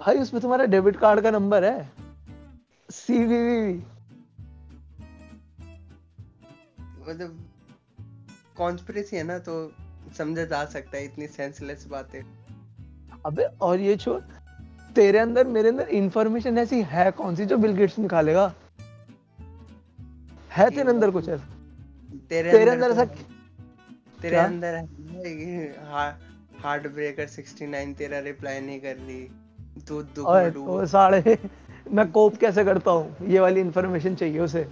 भाई 0.00 0.18
उसमें 0.18 0.40
तुम्हारा 0.42 0.64
डेबिट 0.64 0.96
कार्ड 0.96 1.20
का 1.20 1.30
नंबर 1.30 1.64
है। 1.64 1.90
सीवीवी 2.88 3.74
मतलब 7.08 7.38
कॉन्स्पिरेसी 8.56 9.16
है 9.16 9.22
ना 9.22 9.38
तो 9.38 9.54
समझा 10.18 10.44
जा 10.44 10.64
सकता 10.66 10.96
है 10.96 11.04
इतनी 11.04 11.26
सेंसलेस 11.26 11.86
बातें। 11.90 12.22
अबे 13.26 13.44
और 13.62 13.80
ये 13.80 13.96
छोड़ 13.96 14.20
तेरे 14.94 15.18
अंदर 15.18 15.46
मेरे 15.48 15.68
अंदर 15.68 15.88
इंफॉर्मेशन 15.96 16.58
ऐसी 16.58 16.82
है 16.82 17.10
कौन 17.12 17.36
सी 17.36 17.46
जो 17.46 17.56
बिल 17.56 17.72
गेट्स 17.72 17.98
निकालेगा? 17.98 18.52
है 20.50 20.70
तेरे 20.70 20.90
अंदर 20.90 21.10
कुछ 21.10 21.28
ऐसा? 21.28 21.44
तेरे 22.30 22.50
तेरे 22.50 22.70
अंदर 22.70 22.94
तो 22.94 22.94
ऐसा 22.94 23.04
तेरे 24.22 24.36
अंदर 24.36 24.74
है 24.74 24.88
हार्ट 26.62 26.86
ब्रेकर 26.86 27.26
69 27.26 27.94
तेरा 27.94 28.18
रिप्लाई 28.18 28.60
नहीं 28.60 28.80
कर 28.80 28.96
रही। 28.96 29.28
दूध 29.88 30.08
दुख 30.14 30.68
ओ 30.68 30.86
साले 30.86 31.38
मैं 31.92 32.10
कोप 32.12 32.36
कैसे 32.36 32.64
करता 32.64 32.90
हूँ? 32.90 33.16
ये 33.28 33.40
वाली 33.40 33.60
इंफॉर्मेशन 33.60 34.14
चाहिए 34.14 34.38
उसे। 34.38 34.66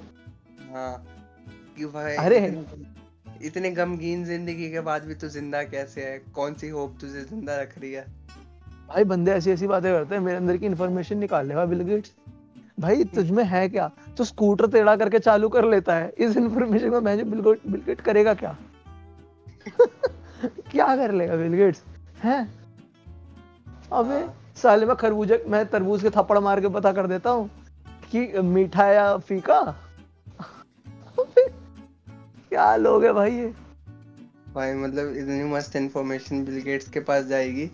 हाँ। 0.72 1.06
कि 1.78 1.86
भाई? 1.86 2.14
अरे। 2.14 2.64
इतने, 3.42 3.70
गमगीन 3.70 4.24
ज़िंदगी 4.24 4.70
के 4.70 4.80
बाद 4.80 5.04
भी 5.04 5.14
तू 5.14 5.28
ज़िंदा 5.28 5.62
कैसे 5.62 6.04
है? 6.04 6.18
कौन 6.34 6.54
सी 6.54 6.68
होप 6.68 6.98
तुझे 7.00 7.20
ज़िंदा 7.20 7.60
रख 7.60 7.78
रही 7.78 7.92
है? 7.92 8.06
भाई 8.88 9.04
बंदे 9.04 9.32
ऐसी 9.32 9.50
ऐसी 9.50 9.66
बातें 9.66 9.92
करते 9.92 10.14
हैं 10.14 10.22
मेरे 10.22 10.36
अंदर 10.36 10.56
की 10.56 10.66
इन्फॉर्मेशन 10.66 11.18
निकाल 11.18 11.48
लेगा 11.48 11.64
बिल 11.64 11.82
गेट्स। 11.82 12.12
भाई 12.80 13.04
तुझ 13.04 13.30
में 13.30 13.44
है 13.44 13.68
क्या? 13.68 13.90
तो 14.16 14.24
स्कूटर 14.24 14.70
टेढ़ा 14.70 14.96
करके 14.96 15.18
चालू 15.18 15.48
कर 15.48 15.64
लेता 15.64 15.94
है। 15.94 16.12
इस 16.18 16.36
इन्फॉर्मेशन 16.36 16.90
को 16.90 17.00
मैं 17.00 17.30
बिल 17.30 17.40
गेट 17.40 17.60
बिल 17.66 17.80
गेट 17.86 18.00
करेगा 18.00 18.34
क्या? 18.34 18.56
क्या 20.70 20.96
कर 20.96 21.12
लेगा 21.12 21.36
बिल 21.36 21.52
गेट्स 21.52 21.82
हैं? 22.22 22.54
अबे, 23.92 24.28
साले 24.60 24.86
में 24.86 24.96
खरबूजे, 24.96 25.44
मैं 25.48 25.66
तरबूज 25.66 26.02
के 26.02 26.10
थप्पड़ 26.10 26.38
मार 26.38 26.60
के 26.60 26.68
पता 26.68 26.92
कर 26.92 27.06
देता 27.06 27.30
हूँ 27.30 27.50
कि 28.10 28.42
मीठा 28.42 28.86
या 28.86 29.16
फीका? 29.16 29.76
क्या 32.48 32.76
लोग 32.76 33.04
है 33.04 33.12
भाई 33.12 33.32
ये? 33.32 33.54
भाई 34.54 34.74
मतलब 34.74 35.16
इतनी 35.16 35.44
मस्त 35.44 35.76
इन्फॉर्मेशन 35.76 36.44
बिल 36.44 36.62
गेट्स 36.62 36.88
के 36.88 37.00
पास 37.00 37.24
जाएगी। 37.24 37.70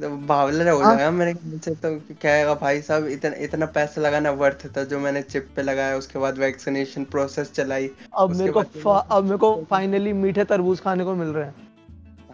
तो 0.00 0.08
बावला 0.26 0.70
हो। 0.70 0.78
हाँ। 0.80 0.94
जाएगा 0.96 1.10
मेरे 1.12 1.34
से 1.58 1.74
तो 1.76 1.94
कहेगा 2.12 2.54
भाई 2.56 2.80
साहब 2.82 3.06
इतना 3.08 3.34
इतना 3.38 3.66
पैसा 3.68 4.00
लगाना 4.00 4.30
वर्थ 4.36 4.66
था 4.76 4.84
जो 4.84 4.98
मैंने 4.98 5.22
चिप 5.22 5.48
पे 5.56 5.62
लगाया 5.62 5.96
उसके 5.96 6.18
बाद 6.18 6.38
वैक्सीनेशन 6.38 7.04
प्रोसेस 7.06 7.52
चलाई। 7.52 7.90
अब 8.14 8.34
मेरे 8.36 8.52
को 8.52 8.90
अब 8.90 9.24
मेरे 9.24 9.36
को 9.36 9.54
फाइनली 9.70 10.12
मीठे 10.14 10.44
तरबूज 10.44 10.80
खाने 10.80 11.04
को 11.04 11.14
मिल 11.14 11.28
रहे 11.28 11.44
हैं। 11.44 11.68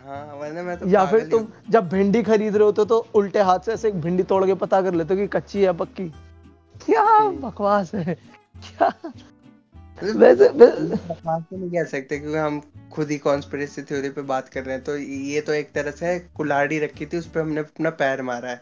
हाँ 0.07 0.37
वरना 0.37 0.63
मैं 0.63 0.77
तो 0.77 0.89
या 0.89 1.05
फिर 1.07 1.27
तुम 1.29 1.47
जब 1.71 1.89
भिंडी 1.89 2.23
खरीद 2.23 2.57
रहे 2.57 2.65
होते 2.65 2.85
तो 2.85 2.99
उल्टे 3.15 3.41
हाथ 3.43 3.59
से 3.59 3.73
ऐसे 3.73 3.91
भिंडी 4.03 4.23
तोड़ 4.25 4.45
के 4.47 4.55
पता 4.57 4.81
कर 4.83 4.95
लेते 4.95 5.15
हो 5.15 5.21
कि 5.21 5.27
कच्ची 5.29 5.63
है 5.63 5.73
पक्की। 5.77 6.09
क्या। 6.87 7.05
बकवास 7.41 7.95
है? 7.95 8.15
क्या 8.15 8.93
नहीं 10.03 11.71
कह 11.71 11.85
सकते 11.85 12.19
क्योंकि 12.19 12.39
हम 12.39 12.61
खुद 12.93 13.11
ही 13.11 13.19
कॉन्स्पिरेसी 13.19 13.83
थ्योरी 13.83 14.09
पे 14.11 14.23
बात 14.25 14.49
कर 14.49 14.65
रहे 14.65 14.75
हैं। 14.75 14.85
तो 14.85 14.97
ये 14.97 15.41
तो 15.41 15.53
एक 15.53 15.73
तरह 15.73 15.91
से 15.91 16.19
कुल्हाड़ी 16.37 16.79
रखी 16.79 17.07
थी 17.07 17.19
उस 17.19 17.27
पे 17.27 17.41
हमने 17.41 17.61
अपना 17.61 17.91
पैर 17.91 18.23
मारा 18.23 18.51
है। 18.51 18.61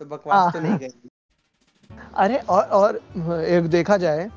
तो 0.00 0.04
बकवास 0.06 0.52
तो 0.52 0.60
नहीं। 0.60 0.88
अरे 2.14 2.36
और 2.48 2.64
और 2.64 2.96
एक 3.40 3.68
देखा 3.70 3.96
जाए 3.96 4.28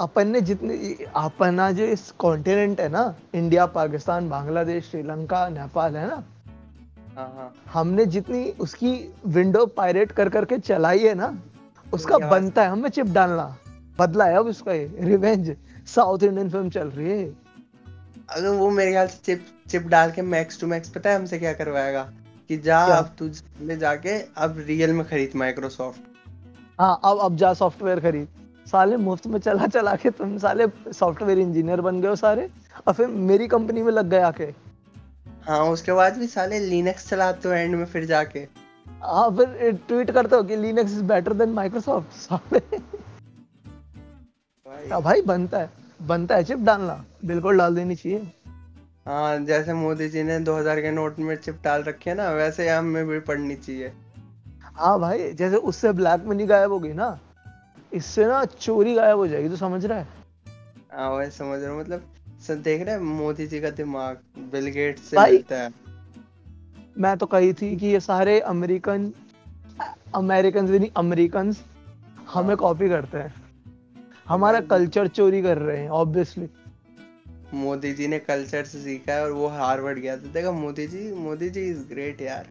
अपन 0.00 0.28
ने 0.28 0.40
जितनी 0.40 1.06
अपना 1.16 1.70
जो 1.70 1.84
इस 1.84 2.10
कॉन्टिनेंट 2.18 2.80
है 2.80 2.88
ना 2.88 3.14
इंडिया 3.34 3.66
पाकिस्तान 3.66 4.28
बांग्लादेश 4.28 4.90
श्रीलंका 4.90 5.48
नेपाल 5.48 5.96
है 5.96 6.06
ना 6.08 6.22
हाँ 7.16 7.28
हाँ। 7.36 7.52
हमने 7.72 8.06
जितनी 8.06 8.42
उसकी 8.60 8.92
विंडो 9.26 9.64
पायरेट 9.66 10.12
कर 10.12 10.28
करके 10.28 10.58
चलाई 10.58 10.98
है 10.98 11.14
ना 11.14 11.36
उसका 11.86 12.18
बनता 12.28 12.62
है। 12.62 12.68
हमें 12.68 12.88
चिप 12.90 13.06
डालना। 13.06 13.56
बदला 13.98 14.24
है 14.24 14.36
अब 14.38 14.46
उसका 14.46 14.72
ये 14.72 14.90
रिवेंज 15.02 15.54
साउथ 15.86 16.22
इंडियन 16.22 16.50
फ़िल्म 16.50 16.70
चल 16.70 16.88
रही 16.88 17.10
है। 17.10 17.26
अगर 18.30 18.48
वो 18.48 18.70
मेरे 18.70 18.90
ख्याल 18.90 19.06
से 19.06 19.18
चिप 19.24 19.46
चिप 19.70 19.86
डाल 19.88 20.10
के 20.12 20.22
मैक्स 20.24 20.60
टू 20.60 20.66
मैक्स 20.66 20.88
पता 20.88 21.10
है 21.10 21.16
हमसे 21.16 21.38
क्या 21.38 21.52
करवाएगा? 21.52 22.02
कि 22.48 22.56
जा 22.58 22.84
क्या? 22.86 22.96
अब 22.96 23.14
तू 23.18 23.30
ले 23.66 23.76
जाके 23.76 24.18
अब 24.36 24.58
रियल 24.66 24.92
में 24.92 25.06
खरीद 25.08 25.32
माइक्रोसॉफ्ट 25.36 26.00
हाँ 26.78 27.00
अब 27.04 27.18
अब 27.20 27.36
जा 27.36 27.52
सॉफ्टवेयर 27.54 28.00
खरीद। 28.00 28.28
साले 28.66 28.96
मुफ़्त 28.96 29.26
में 29.26 29.38
चला 29.40 29.66
चला 29.66 29.94
के 29.96 30.10
तुम 30.10 30.36
साले 30.38 30.66
सॉफ्टवेयर 30.92 31.38
इंजीनियर 31.38 31.80
बन 31.80 32.00
गए 32.00 32.08
हो 32.08 32.16
सारे। 32.16 32.48
और 32.86 32.94
फिर 32.94 33.06
मेरी 33.06 33.46
कंपनी 33.48 33.82
में 33.82 33.92
लग 33.92 34.08
गए 34.10 34.20
आके। 34.20 34.44
हाँ 35.44 35.60
उसके 35.70 35.92
बाद 35.92 36.16
भी 36.18 36.26
साले 36.26 36.58
लिनक्स 36.60 37.08
चलाते 37.08 37.48
हो 37.48 37.54
एंड 37.54 37.74
में 37.74 37.84
फिर 37.86 38.04
जाके। 38.04 38.46
हाँ 39.02 39.30
फिर 39.36 39.72
ट्वीट 39.88 40.10
करते 40.10 40.36
हो 40.36 40.42
कि 40.42 40.56
Linux 40.56 40.92
is 40.92 41.02
better 41.04 41.32
than 41.32 41.48
Microsoft 41.50 42.12
साले। 42.12 42.78
भाई 44.68 44.88
हाँ 44.88 45.00
भाई 45.02 45.20
बनता 45.22 45.58
है। 45.58 45.70
बनता 46.00 46.36
है 46.36 46.44
चिप 46.44 46.58
डालना। 46.58 47.04
बिल्कुल 47.24 47.58
डाल 47.58 47.74
देनी 47.74 47.94
चाहिए। 47.94 48.18
हाँ 49.06 49.38
जैसे 49.38 49.74
मोदी 49.74 50.08
जी 50.08 50.22
ने 50.22 50.38
2000 50.40 50.80
के 50.82 50.90
नोट 50.90 51.18
में 51.18 51.36
चिप 51.36 51.60
डाल 51.64 51.82
रखी 51.82 52.10
है 52.10 52.16
ना 52.16 52.30
वैसे 52.30 52.68
हमें 52.68 53.06
भी 53.06 53.20
पढ़नी 53.20 53.54
चाहिए। 53.56 53.92
हाँ 54.74 54.98
भाई 55.00 55.32
जैसे 55.32 55.56
उससे 55.56 55.92
ब्लैक 55.92 56.24
मनी 56.26 56.46
गायब 56.46 56.72
होगी 56.72 56.92
ना 56.92 57.18
इससे 57.92 58.26
ना 58.26 58.44
चोरी 58.44 58.94
गायब 58.94 59.16
हो 59.18 59.26
जाएगी 59.26 59.48
तो 59.48 59.56
समझ 59.56 59.84
रहा 59.84 59.98
है? 59.98 60.06
हाँ 60.92 61.10
वही 61.10 61.30
समझ 61.30 61.60
रहा 61.62 61.72
हूँ 61.72 61.80
मतलब 61.80 62.02
सब 62.46 62.62
देख 62.62 62.82
रहे 62.82 62.94
हैं 62.94 63.02
मोदी 63.02 63.46
जी 63.46 63.60
का 63.60 63.70
दिमाग 63.70 64.18
बिल 64.52 64.66
गेट्स 64.66 65.02
से 65.02 65.20
मिलता 65.20 65.62
है। 65.62 65.72
मैं 66.98 67.16
तो 67.18 67.26
कही 67.26 67.52
थी 67.52 67.76
कि 67.76 67.86
ये 67.86 68.00
सारे 68.00 68.38
अमेरिकन 68.40 69.12
अमेरिकन 70.14 70.66
भी 70.66 70.78
नहीं 70.78 70.90
अमेरिकन 70.96 71.54
हमें 72.28 72.48
हाँ। 72.48 72.56
कॉपी 72.56 72.88
करते 72.88 73.18
हैं। 73.18 73.47
हमारा 74.28 74.60
कल्चर 74.60 75.08
चोरी 75.08 75.42
कर 75.42 75.58
रहे 75.58 75.82
हैं 75.82 75.90
ऑब्वियसली 75.90 76.48
मोदी 77.54 77.92
जी 77.92 78.06
ने 78.08 78.18
कल्चर 78.18 78.64
से 78.64 78.82
सीखा 78.82 79.12
है 79.12 79.24
और 79.24 79.32
वो 79.32 79.46
हार्वर्ड 79.48 79.98
गया 79.98 80.16
था। 80.16 80.32
देखा 80.32 80.50
मोदी 80.52 80.86
जी 80.86 81.12
मोदी 81.14 81.48
जी 81.50 81.60
इज़ 81.60 81.88
ग्रेट 81.88 82.20
यार। 82.22 82.48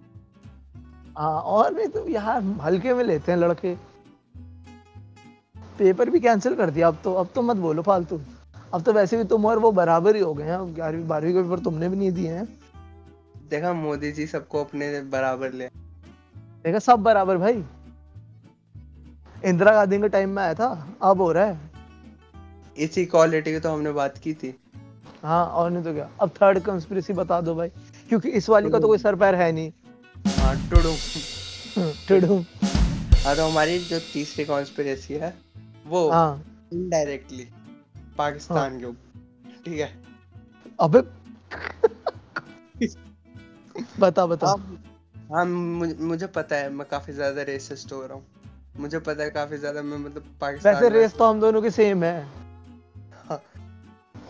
हाँ 1.17 1.41
और 1.41 1.73
नहीं 1.73 1.87
तो 1.87 2.07
यार 2.09 2.43
हल्के 2.61 2.93
में 2.93 3.03
लेते 3.03 3.31
हैं 3.31 3.39
लड़के। 3.39 3.75
पेपर 5.77 6.09
भी 6.09 6.19
कैंसिल 6.19 6.55
कर 6.55 6.69
दिया। 6.69 6.87
अब 6.87 6.97
तो 7.03 7.13
अब 7.13 7.29
तो 7.35 7.41
मत 7.41 7.57
बोलो 7.57 7.81
फालतू। 7.81 8.19
अब 8.73 8.81
तो 8.81 8.93
वैसे 8.93 9.17
भी 9.17 9.23
तुम 9.23 9.45
और 9.45 9.59
वो 9.59 9.71
बराबर 9.71 10.15
ही 10.15 10.21
हो 10.21 10.33
गए 10.33 10.43
हैं। 10.43 10.75
ग्यारहवीं 10.75 11.07
बारहवीं 11.07 11.33
के 11.33 11.41
पेपर 11.41 11.59
तुमने 11.59 11.89
भी 11.89 11.97
नहीं 11.97 12.11
दिए 12.11 12.31
हैं। 12.31 12.45
देखा 13.49 13.73
मोदी 13.73 14.11
जी 14.11 14.27
सबको 14.27 14.63
अपने 14.63 15.01
बराबर 15.01 15.53
ले। 15.53 15.67
देखा 16.65 16.79
सब 16.79 17.03
बराबर 17.03 17.37
भाई। 17.37 17.63
इंदिरा 19.45 19.71
गांधी 19.73 19.97
के 19.97 20.09
टाइम 20.09 20.29
में 20.29 20.43
आया 20.43 20.53
था 20.53 20.67
अब 21.01 21.21
हो 21.21 21.31
रहा 21.31 21.45
है। 21.45 21.66
इसी 22.77 23.05
क्वालिटी 23.05 23.51
की 23.51 23.59
तो 23.59 23.69
हमने 23.69 23.91
बात 23.91 24.17
की 24.17 24.33
थी। 24.33 24.53
हाँ 25.23 25.45
और 25.45 25.69
नहीं 25.71 25.83
तो 25.83 25.93
क्या? 25.93 26.09
अब 26.21 26.29
थर्ड 26.41 26.59
कंस्पिरेसी 26.63 27.13
बता 27.13 27.39
दो 27.41 27.55
भाई 27.55 27.69
क्योंकि 28.09 28.29
इस 28.31 28.49
वाली 28.49 28.69
का 28.69 28.79
तो 28.79 28.87
कोई 28.87 28.97
सर 28.97 29.15
पैर 29.15 29.35
है 29.35 29.51
नहीं। 29.51 29.71
हाँ 30.37 30.55
टुडू। 30.69 30.93
टिडू। 32.07 32.37
हाँ 33.23 33.35
तो 33.35 33.47
हमारी 33.47 33.79
जो 33.79 33.99
तीसरी 34.13 34.45
कॉन्स्पिरेसी 34.45 35.13
है 35.15 35.33
वो 35.87 36.09
हाँ। 36.09 36.43
इनडायरेक्टली 36.73 37.47
पाकिस्तान 38.17 38.79
के 38.79 38.85
ऊपर। 38.85 39.61
ठीक 39.65 39.79
है? 39.79 39.91
अबे। 40.79 41.01
बता 43.99 44.25
बता। 44.25 44.47
हाँ 44.47 44.57
हाँ 45.31 45.45
मुझे, 45.45 45.95
मुझे 45.95 46.27
पता 46.27 46.55
है 46.55 46.69
मैं 46.69 46.87
काफ़ी 46.89 47.13
ज़्यादा 47.13 47.41
रेसिस्ट 47.43 47.91
हो 47.93 48.01
रहा 48.01 48.13
हूँ। 48.13 48.25
मुझे 48.79 48.99
पता 48.99 49.23
है 49.23 49.29
काफ़ी 49.31 49.57
ज़्यादा 49.57 49.81
मैं 49.81 49.97
मतलब 49.99 50.23
पाकिस्तान 50.41 50.73
वैसे 50.73 50.89
रेस 50.89 51.13
तो 51.13 51.25
हम 51.25 51.39
दोनों 51.39 51.61
की 51.61 51.69
सेम 51.71 52.03
है 52.03 52.13
हाँ, 52.15 52.46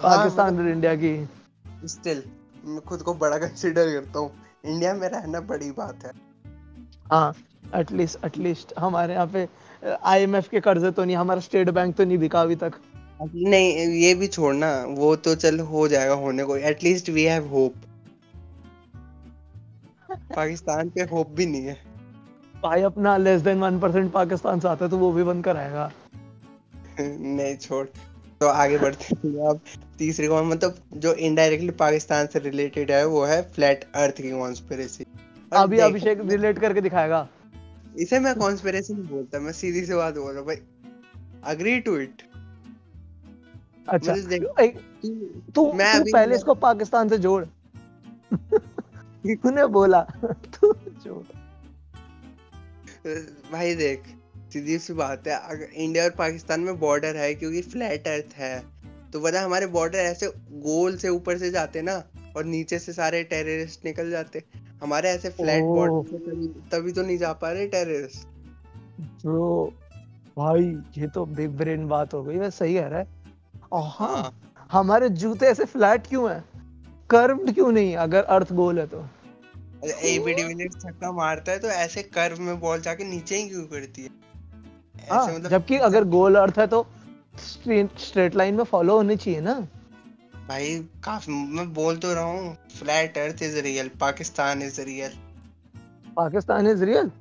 पाकिस्तान 0.03 0.59
और 0.59 0.67
इंडिया 0.69 0.95
की। 0.95 1.87
स्टिल 1.87 2.23
मैं 2.65 2.81
खुद 2.81 3.01
को 3.01 3.13
बड़ा 3.15 3.37
कंसिडर 3.37 3.91
करता 3.91 4.19
हूँ। 4.19 4.31
इंडिया 4.65 4.93
में 4.93 5.07
रहना 5.09 5.39
बड़ी 5.49 5.71
बात 5.71 6.05
है। 6.05 6.11
हाँ 7.11 7.33
एटलीस्ट 7.75 8.25
एटलीस्ट 8.25 8.73
हमारे 8.79 9.13
यहाँ 9.13 9.27
पे 9.27 9.47
आईएमएफ 10.05 10.47
के 10.49 10.59
कर्जे 10.59 10.91
तो 10.91 11.03
नहीं 11.05 11.15
हमारा 11.15 11.39
स्टेट 11.39 11.69
बैंक 11.69 11.95
तो 11.95 12.05
नहीं 12.05 12.17
बिका 12.17 12.41
अभी 12.41 12.55
तक। 12.55 12.79
नहीं 13.21 13.73
ये 14.01 14.13
भी 14.15 14.27
छोड़ना 14.27 14.71
वो 14.97 15.15
तो 15.17 15.35
चल 15.35 15.59
हो 15.69 15.87
जाएगा 15.87 16.13
होने 16.23 16.43
को 16.43 16.57
at least 16.71 17.09
we 17.09 17.23
have 17.23 17.47
hope 17.49 17.73
Pakistan 20.35 20.89
पे 20.89 21.01
होप 21.11 21.29
भी 21.29 21.45
नहीं 21.45 21.65
है। 21.65 21.77
भाई 22.63 22.81
अपना 22.81 23.15
less 23.17 23.41
than 23.41 23.59
one 23.59 23.79
percent 23.79 24.11
Pakistan 24.11 24.59
से 24.59 24.67
आता 24.67 24.85
है 24.85 24.91
तो 24.91 24.97
वो 24.97 25.11
भी 25.11 25.23
बंद 25.23 25.43
कराएगा। 25.43 25.91
नहीं 26.99 27.55
छोड़। 27.57 27.85
तो 28.41 28.47
आगे 28.47 28.77
बढ़ते 28.77 29.15
हैं। 29.15 29.47
अब 29.49 29.59
तीसरी 29.99 30.27
कौन 30.27 30.47
मतलब 30.47 30.75
जो 30.93 31.13
इनडायरेक्टली 31.13 31.69
पाकिस्तान 31.69 32.27
से 32.27 32.39
रिलेटेड 32.39 32.91
है 32.91 33.05
वो 33.07 33.23
है 33.25 33.41
फ्लैट 33.51 33.85
अर्थ 33.95 34.21
की 34.21 34.31
कॉन्स्पिरेसी 34.31 35.05
अभी 35.51 35.79
अभिषेक 35.79 36.21
रिलेट 36.21 36.59
करके 36.59 36.81
दिखाएगा। 36.81 37.27
इसे 37.99 38.19
मैं 38.19 38.35
कॉन्स्पिरेसी 38.35 38.93
नहीं 38.93 39.07
बोलता 39.07 39.39
मैं 39.39 39.51
सीधी 39.51 39.85
सी 39.85 39.93
बात 39.93 40.13
बोल 40.13 40.31
रहा 40.31 40.39
हूँ 40.39 40.47
भाई। 40.47 40.57
अग्री 41.43 41.79
टू 41.79 41.97
इट 41.97 42.21
अच्छा 43.87 44.13
तू 45.55 45.71
मैं 45.73 46.03
तू 46.03 46.11
पहले 46.13 46.35
इसको 46.35 46.53
पाकिस्तान 46.53 47.09
से 47.09 47.17
जोड़। 47.17 47.43
तूने 49.27 49.65
बोला 49.67 50.01
तू 50.25 50.73
जोड़। 51.03 51.23
भाई 53.51 53.75
देख 53.75 54.03
सीधी 54.53 54.77
सी 54.79 54.93
बात 54.93 55.27
है 55.27 55.35
अगर 55.35 55.73
इंडिया 55.75 56.03
और 56.03 56.09
पाकिस्तान 56.17 56.59
में 56.59 56.79
बॉर्डर 56.79 57.15
है 57.15 57.33
क्योंकि 57.35 57.61
फ्लैट 57.63 58.07
अर्थ 58.07 58.33
है। 58.37 58.59
तो 59.13 59.19
पता 59.21 59.41
हमारे 59.41 59.67
बॉर्डर 59.67 59.97
ऐसे 59.99 60.27
गोल 60.61 60.97
से 60.97 61.09
ऊपर 61.09 61.37
से 61.37 61.49
जाते 61.51 61.81
ना 61.81 62.03
और 62.37 62.45
नीचे 62.45 62.79
से 62.79 62.93
सारे 62.93 63.23
टेररिस्ट 63.23 63.85
निकल 63.85 64.09
जाते। 64.11 64.43
हमारे 64.81 65.09
ऐसे 65.09 65.29
फ्लैट 65.29 65.63
बॉर्डर 65.63 66.17
तभी 66.19 66.47
तभी 66.71 66.91
तो 66.91 67.03
नहीं 67.03 67.17
जा 67.17 67.31
पा 67.33 67.51
रहे 67.51 67.67
टेररिस्ट 67.67 68.27
ब्रो 69.23 69.73
भाई 70.37 70.63
ये 70.97 71.07
तो 71.07 71.25
बिग 71.27 71.49
ब्रेन 71.57 71.87
बात 71.87 72.13
हो 72.13 72.23
गई 72.23 72.37
वैसे 72.37 72.57
सही 72.57 72.73
कह 72.73 72.87
रहा 72.87 72.99
है। 72.99 73.07
हाँ। 73.91 74.39
हमारे 74.71 75.09
जूते 75.11 75.45
ऐसे 75.45 75.65
फ्लैट 75.65 76.07
क्यों 76.07 76.29
हैं? 76.31 76.43
कर्व्ड 77.09 77.53
क्यों 77.53 77.71
नहीं 77.71 77.95
अगर 77.97 78.23
अर्थ 78.25 78.53
गोल 78.53 78.79
है 78.79 78.85
तो? 78.87 79.05
एबी 79.85 80.33
डिविलियर्स 80.33 80.75
छक्का 80.83 81.11
मारता 81.11 81.51
है 81.51 81.59
तो 81.59 81.67
ऐसे 81.69 82.03
कर्व 82.03 82.41
में 82.41 82.59
बॉल 82.59 82.81
जाके 82.81 83.03
नीचे 83.03 83.37
ही 83.37 83.49
क्यों 83.49 83.63
करती 83.65 84.01
है? 84.01 84.09
हाँ 85.11 85.25
मतलब 85.27 85.49
जबकि 85.49 85.77
अगर 85.87 86.03
गोल 86.09 86.35
अर्थ 86.35 86.57
है 86.59 86.67
तो 86.67 86.85
स्ट्रेट 87.39 88.35
लाइन 88.35 88.55
में 88.55 88.63
फॉलो 88.63 88.95
होनी 88.97 89.15
चाहिए 89.15 89.41
ना। 89.41 89.53
भाई 90.47 90.77
काफ़ी 91.03 91.33
मैं 91.55 91.73
बोल 91.73 91.97
तो 91.97 92.13
रहा 92.13 92.23
हूँ 92.23 92.55
flat 92.77 93.17
earth 93.17 93.41
is 93.43 93.57
real 93.61 93.89
Pakistan 94.01 94.61
is 94.61 94.79
real 94.81 95.13
Pakistan 96.17 96.67
is 96.67 96.83
real 96.85 97.11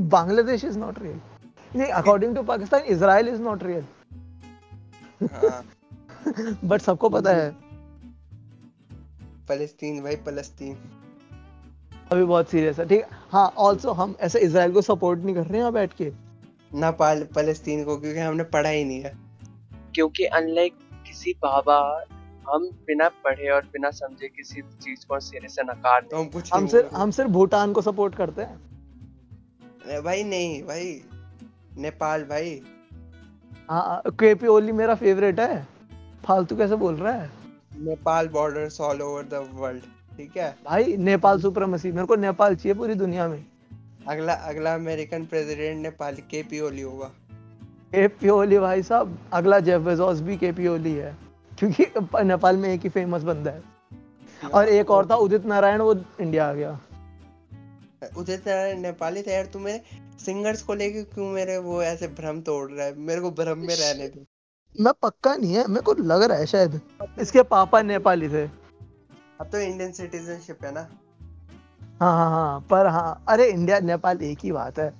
Bangladesh 0.00 0.64
is 0.64 0.78
not 0.78 0.98
real 1.02 1.20
नहीं 1.76 1.88
according 1.92 2.34
to 2.36 2.42
Pakistan 2.42 2.80
Israel 2.94 3.28
is 3.28 3.40
not 3.42 3.62
real 3.62 3.84
हाँ। 5.32 5.62
बट 6.64 6.80
सबको 6.80 7.08
पता 7.08 7.30
है। 7.30 7.50
फलस्तीन 9.48 10.02
भाई 10.02 10.16
फलस्तीन 10.26 10.76
अभी 12.12 12.24
बहुत 12.24 12.50
सीरियस 12.50 12.78
है 12.78 12.86
ठीक? 12.88 13.00
है 13.02 13.08
हाँ 13.32 13.46
ऑल्सो 13.58 13.92
हम 13.92 14.14
ऐसे 14.20 14.38
इसराइल 14.40 14.72
को 14.72 14.82
सपोर्ट 14.82 15.20
नहीं 15.20 15.34
कर 15.34 15.46
रहे 15.46 15.62
हैं 15.62 15.72
बैठ 15.72 15.92
के। 15.92 16.10
ना 16.74 16.90
पाल 16.90 17.24
फलस्तीन 17.34 17.84
को 17.84 17.96
क्योंकि 17.96 18.18
हमने 18.18 18.44
पढ़ा 18.44 18.68
ही 18.68 18.84
नहीं 18.84 19.02
है। 19.02 19.12
क्योंकि 19.94 20.24
अनलाइक 20.24 20.74
किसी 21.06 21.32
बाबा 21.32 22.04
हम 22.48 22.68
बिना 22.86 23.08
पढ़े 23.24 23.48
और 23.50 23.60
बिना 23.62 23.90
समझे 23.90 24.28
किसी 24.28 24.62
चीज़ 24.62 25.06
को 25.06 25.20
सिरे 25.20 25.48
से 25.48 25.62
नकार 25.62 26.00
तो 26.00 26.16
हम 26.16 26.26
कुछ 26.26 26.52
हम 26.54 26.66
सिर्फ़ 26.66 26.94
हम 26.94 27.10
सिर्फ़ 27.10 27.30
भूटान 27.30 27.72
को 27.72 27.82
सपोर्ट 27.82 28.14
करते 28.14 28.42
हैं। 28.42 30.02
भाई 30.04 30.22
नहीं 30.24 30.62
भाई। 30.62 31.02
नेपाल 31.76 32.22
भाई। 32.24 32.60
हाँ 33.70 34.02
केपी 34.10 34.46
ओली 34.46 34.72
मेरा 34.72 34.94
फेवरेट 34.94 35.40
है। 35.40 35.66
फालतू 36.24 36.56
कैसे 36.56 36.76
बोल 36.76 36.94
रहा 36.94 37.12
है? 37.12 37.30
Nepal 37.78 38.28
borders 38.28 38.80
all 38.80 39.02
over 39.02 39.22
the 39.22 39.48
world 39.54 39.82
ठीक 40.16 40.36
है? 40.36 40.56
भाई 40.64 40.96
नेपाल 40.96 41.40
सुप्रीमेसी 41.40 41.92
मेरे 41.92 42.06
को 42.06 42.16
नेपाल 42.16 42.54
चाहिए 42.54 42.74
पूरी 42.74 42.94
दुनिया 42.94 43.28
में। 43.28 43.44
अगला 44.08 44.32
अगला 44.32 44.74
अमेरिकन 44.74 45.24
प्रेसिडेंट 45.24 45.82
नेपाल 45.82 46.14
के 46.30 46.42
पी 46.42 46.60
ओली 46.60 46.82
होगा। 46.82 47.06
केपी 47.90 48.28
ओली 48.28 48.58
भाई 48.58 48.82
साहब 48.82 49.18
अगला 49.32 49.58
जेफ 49.60 49.80
बेजोस 49.80 50.20
भी 50.20 50.36
केपी 50.36 50.66
ओली 50.68 50.92
है 50.92 51.16
क्योंकि 51.58 51.86
नेपाल 52.24 52.56
में 52.56 52.68
एक 52.68 52.80
ही 52.80 52.88
फ़ेमस 52.88 53.22
बंदा 53.22 53.50
है। 53.50 53.62
और 54.54 54.68
एक 54.68 54.90
और 54.90 55.10
था 55.10 55.16
उदित 55.16 55.44
नारायण 55.46 55.80
वो 55.80 55.94
इंडिया 56.20 56.48
आ 56.48 56.52
गया। 56.52 56.80
उदित 58.16 58.48
नारायण 58.48 58.80
नेपाली 58.80 59.22
था 59.22 59.32
यार 59.32 59.46
तू 59.46 59.58
मेरे 59.58 59.82
सिंगर्स 60.24 60.62
को 60.62 60.74
लेके 60.74 61.02
क्यों 61.04 61.28
मेरे 61.28 61.58
वो 61.58 61.82
ऐसे 61.82 62.08
भ्रम 62.08 62.40
तोड़ 62.40 62.70
रहा 62.70 62.86
है? 62.86 62.98
मेरे 62.98 63.20
को 63.20 63.30
भ्रम 63.30 63.58
में 63.58 63.74
रहने 63.76 64.08
दे। 64.08 64.24
मैं 64.80 64.92
पक्का 65.02 65.36
नहीं 65.36 65.54
है 65.54 65.66
मेरे 65.68 65.80
को 65.80 65.94
लग 65.94 66.22
रहा 66.22 66.38
है 66.38 66.46
शायद। 66.46 66.80
इसके 67.20 67.42
पापा 67.42 67.82
नेपाली 67.82 68.28
थे। 68.28 68.44
अब 69.40 69.48
तो 69.52 69.58
इंडियन 69.58 69.92
सिटीजनशिप 69.92 70.64
है 70.64 70.74
ना। 70.74 70.88
हाँ 72.00 72.12
हाँ 72.12 72.30
हाँ 72.30 72.60
पर 72.70 72.86
हाँ 72.86 73.24
अरे 73.28 73.46
इंडिया 73.50 73.78
नेपाल 73.80 74.22
एक 74.22 74.38
ही 74.44 74.52
बात 74.52 74.78
है। 74.78 74.92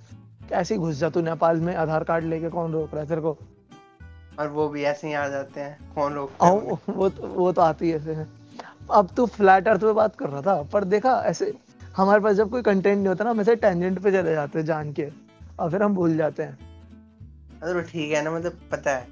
कैसे 0.48 0.76
घुस 0.76 0.96
जा 0.96 1.08
तू 1.10 1.20
नेपाल 1.22 1.60
में? 1.60 1.74
आधार 1.76 2.04
कार्ड 2.04 2.24
लेके 2.24 2.48
कौन 2.50 2.72
रोक 2.72 2.92
रहा 2.94 3.02
है 3.02 3.08
तेरे 3.08 3.20
को? 3.20 3.36
और 4.38 4.48
वो 4.48 4.68
भी 4.68 4.82
ऐसे 4.84 5.06
ही 5.08 5.14
आ 5.14 5.26
जाते 5.28 5.60
हैं 5.60 5.92
कौन 5.94 6.14
रोकता 6.14 6.46
है? 6.46 6.52
वो 6.90 7.08
तो 7.08 7.28
वो 7.28 7.50
तो 7.52 7.62
आती 7.62 7.90
है 7.90 7.96
ऐसे 7.96 8.26
अब 8.92 9.08
तू 9.16 9.26
फ्लैट 9.26 9.68
अर्थ 9.68 9.80
पे 9.80 9.92
बात 9.92 10.16
कर 10.16 10.28
रहा 10.28 10.40
था 10.42 10.62
पर 10.72 10.84
देखा 10.84 11.20
ऐसे 11.26 11.52
हमारे 11.96 12.20
पास 12.20 12.36
जब 12.36 12.50
कोई 12.50 12.62
कंटेंट 12.62 12.96
नहीं 12.96 13.08
होता 13.08 13.24
ना 13.24 13.30
हम 13.30 13.40
ऐसे 13.40 13.56
टेंजेंट 13.56 13.98
पे 14.02 14.10
चले 14.12 14.34
जाते 14.34 14.58
हैं 14.58 14.66
जान 14.66 14.92
के 14.92 15.08
और 15.60 15.70
फिर 15.70 15.82
हम 15.82 15.94
भूल 15.94 16.16
जाते 16.16 16.42
हैं। 16.42 16.58
अरे 17.62 17.82
ठीक 17.82 18.12
है 18.12 18.22
ना 18.22 18.30
मतलब 18.30 18.58
पता 18.72 18.96
है। 18.96 19.06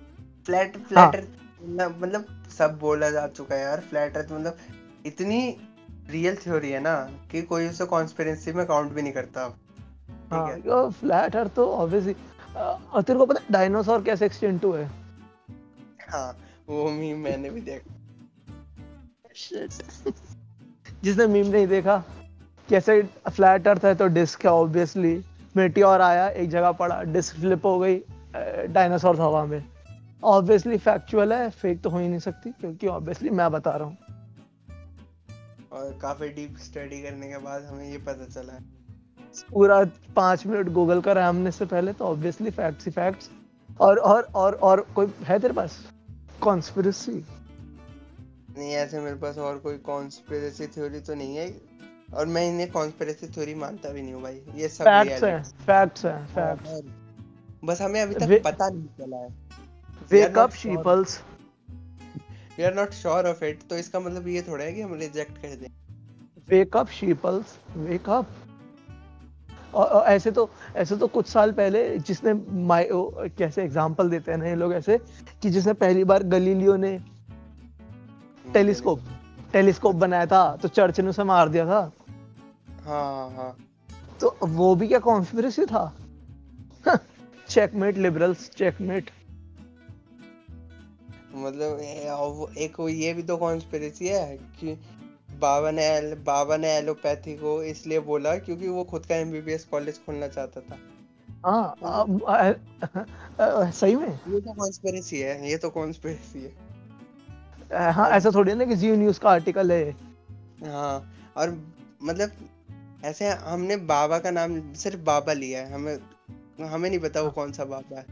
फ्लैट 0.49 0.77
हाँ। 0.97 1.11
फ्लैट 1.11 1.29
मतलब 2.03 2.25
सब 2.59 2.79
बोला 2.79 3.11
जा 3.11 3.27
चुका 3.29 3.55
है 3.55 3.61
यार 3.63 3.81
फ्लैट 3.81 4.17
अर्थ 4.17 4.33
मतलब 4.33 4.57
इतनी 5.07 5.41
रियल 6.13 6.37
थ्योरी 6.37 6.71
है 6.71 6.81
ना 6.81 6.95
कि 7.31 7.43
कोई 7.43 7.69
उसे 7.69 7.85
कॉन्स्पिरेसी 7.87 8.53
में 8.53 8.65
काउंट 8.67 8.93
भी 8.93 9.03
नहीं 9.03 9.13
करता। 9.13 9.49
ठीक 9.49 10.33
हाँ? 10.33 10.49
है 10.49 10.91
फ्लैट 10.91 11.37
अर्थ 11.37 11.55
तो 11.55 11.67
ऑब्वियसली 11.75 12.15
और 12.57 13.03
तेरे 13.03 13.19
को 13.19 13.27
पता 13.27 13.41
डायनासोर 13.51 14.03
कैसे 14.03 14.27
एक्सटेंट 14.27 14.65
हुए? 14.65 14.85
हाँ 16.11 16.37
वो 16.69 16.91
मीम 16.91 17.19
मैंने 17.19 17.51
भी 17.51 17.61
देखा 17.61 18.01
जिसने 21.05 21.27
मीम 21.27 21.47
नहीं 21.47 21.67
देखा 21.67 21.97
कैसे 22.69 23.03
फ्लैट 23.29 23.69
अर्थ 23.69 23.85
है 23.85 23.95
तो 23.95 24.07
डिस्क 24.11 24.45
है 24.47 24.51
ऑब्वियसली 24.53 25.15
मेटियोर 25.57 26.01
आया 26.01 26.29
एक 26.29 26.51
जगह 26.51 26.73
पड़ा 26.73 27.03
डिस्क 27.05 27.37
फ्लिप 27.37 27.67
हो 27.67 27.79
गई 27.79 27.97
डायनासोर 28.69 29.21
हवा 29.21 29.45
में। 29.45 29.63
ऑब्वियसली 30.25 30.79
फैक्चुअल 30.79 31.33
है 31.33 31.49
फेक 31.51 31.81
तो 31.83 31.91
हो 31.91 31.99
ही 31.99 32.09
नहीं 32.09 32.21
सकती 32.21 32.51
क्योंकि 32.51 32.87
ऑब्वियसली 32.89 33.31
मैं 33.31 33.51
बता 33.53 33.71
रहा 33.71 33.87
हूँ। 33.87 33.97
और 35.73 35.99
काफ़ी 36.03 36.29
डीप 36.29 36.57
स्टडी 36.59 37.03
करने 37.03 37.29
के 37.29 37.39
बाद 37.39 37.65
हमें 37.65 37.91
ये 37.91 37.99
पता 37.99 38.27
चला। 38.27 38.53
है 38.53 38.83
पूरा 39.53 39.85
पाँच 40.17 40.47
मिनट 40.47 40.69
गूगल 40.69 41.01
करा 41.01 41.29
हमने 41.29 41.51
से 41.51 41.65
पहले 41.65 41.93
तो 41.93 42.05
ऑब्वियसली 42.05 42.51
फैक्ट्स 42.51 42.85
ही 42.85 42.91
फैक्ट्स 42.93 43.31
और 43.81 43.99
और 43.99 44.23
और 44.23 44.55
और 44.55 44.81
कोई 44.81 45.15
है 45.23 45.39
तेरे 45.39 45.55
पास? 45.55 45.87
कॉन्स्पिरेसी 46.41 47.27
नहीं 48.59 48.71
ऐसे 48.71 49.01
मेरे 49.01 49.17
पास 49.17 49.39
और 49.39 49.59
कोई 49.59 49.79
कॉन्स्पिरेसी 49.79 50.67
थ्योरी 50.67 51.01
तो 51.01 51.15
नहीं 51.15 51.37
है। 51.37 51.61
और 52.15 52.27
मैं 52.27 52.51
इन्हें 52.51 52.71
कॉन्स्पिरेसी 52.71 53.27
थ्योरी 53.27 53.55
मानता 53.55 53.89
भी 53.89 54.03
नहीं 54.03 54.13
हूँ 54.13 54.23
भाई। 54.23 54.43
ये 54.55 54.69
सब 54.69 54.85
फैक्ट्स 54.85 55.25
हैं 55.25 55.43
फैक्ट्स 55.43 56.05
हैं 56.05 56.27
फैक्ट्स 56.27 56.83
बस 57.65 57.81
हमें 57.81 58.03
अभी 58.03 58.15
तक 58.15 58.23
वे- 58.23 58.45
पता 58.45 58.69
नहीं 58.69 58.87
चला 58.87 59.17
है। 59.17 59.29
Wake 60.11 60.39
up. 60.39 60.51
Sheeples 60.51 61.21
we 62.59 62.65
are 62.65 62.75
not 62.75 62.93
sure 62.93 63.27
of 63.27 63.45
it 63.45 63.61
तो 63.71 63.77
इसका 63.77 64.01
मतलब 64.01 64.29
ये 64.29 64.43
थोड़ा 64.43 64.65
है 64.65 64.73
कि 64.73 64.81
हम 64.83 64.95
रिजेक्ट 64.95 65.39
कर 65.39 65.57
दें। 65.57 65.69
वेक 66.49 66.77
अप 66.77 66.89
शीपल्स 66.91 67.59
वेक 67.77 68.09
अप 68.11 68.27
और 69.75 70.05
ऐसे 70.05 70.31
तो 70.31 70.49
ऐसे 70.77 70.97
तो 70.97 71.07
कुछ 71.07 71.27
साल 71.27 71.53
पहले 71.53 71.99
जिसने 71.99 72.33
ओ, 72.91 73.11
कैसे 73.39 73.63
एग्जांपल 73.63 74.11
देते 74.11 74.31
हैं 74.31 74.39
ना 74.39 74.47
ये 74.47 74.55
लोग 74.55 74.73
ऐसे 74.75 74.99
कि 75.43 75.51
जिसने 75.51 75.73
पहली 75.75 76.05
बार 76.05 76.23
गलीलियो 76.23 76.77
ने। 76.77 76.99
टेलीस्कोप 78.45 79.01
टेलीस्कोप 79.53 79.95
बनाया 79.97 80.27
था 80.27 80.45
तो 80.57 80.69
चर्च 80.69 81.01
ने 81.01 81.09
उसे 81.09 81.25
मार 81.25 81.49
दिया 81.49 81.67
था। 81.67 81.81
हाँ 82.85 83.31
हाँ। 83.31 83.57
तो 84.21 84.37
वो 84.43 84.75
भी 84.75 84.89
क्या 84.89 84.99
कॉन्स्पिरेसी 84.99 85.65
था? 85.67 85.93
चेकमेट 87.49 87.97
लिबरल्स 87.99 88.49
चेकमेट 88.51 89.11
मतलब 91.35 91.79
एक 92.59 92.87
ये 92.91 93.15
भी 93.15 93.23
तो 93.23 93.37
कॉन्स्पिरेसी 93.37 94.09
है 94.09 94.37
कि 94.37 94.81
बाबा 95.39 95.71
ने 95.71 95.85
एल, 95.85 96.15
बाबा 96.15 96.57
ने 96.57 96.69
एलोपैथी 96.69 97.37
को 97.37 97.63
इसलिए 97.63 98.01
बोला 98.01 98.37
क्योंकि 98.37 98.69
वो 98.69 98.85
खुद 98.85 99.07
का 99.07 99.17
एमबीबीएस 99.17 99.65
कॉलेज 99.65 99.99
खोलना 99.99 100.29
चाहता 100.29 100.61
था। 100.61 100.79
हाँ 101.45 101.77
अ- 103.39 103.71
सही 103.71 103.97
में? 103.97 104.21
ये 104.29 104.41
तो 104.41 104.53
कॉन्स्पिरेसी 104.53 105.21
है 105.21 105.51
ये 105.51 105.57
तो 105.57 105.71
कॉन्स्पिरेसी 105.71 106.43
है। 106.43 106.73
हाँ 107.93 108.11
ऐसा 108.11 108.31
थोड़ी 108.35 108.55
ना 108.55 108.65
कि 108.65 108.77
जी 108.77 108.97
न्यूज़ 108.97 109.21
का 109.21 109.31
आर्टिकल 109.31 109.73
है। 109.73 109.91
हाँ 110.67 111.15
और 111.37 111.75
मतलब 112.03 112.31
ऐसे 113.05 113.29
हमने 113.29 113.77
बाबा 113.77 114.19
का 114.19 114.31
नाम 114.31 114.73
सिर्फ़ 114.73 115.01
बाबा 115.01 115.33
लिया 115.33 115.61
है 115.61 115.73
हमें 115.73 115.99
हमें 116.61 116.91
नहीं 116.91 117.01
पता 117.01 117.21
वो 117.21 117.31
कौन 117.31 117.53
सा 117.53 117.65
बाबा 117.65 117.97
है। 117.97 118.07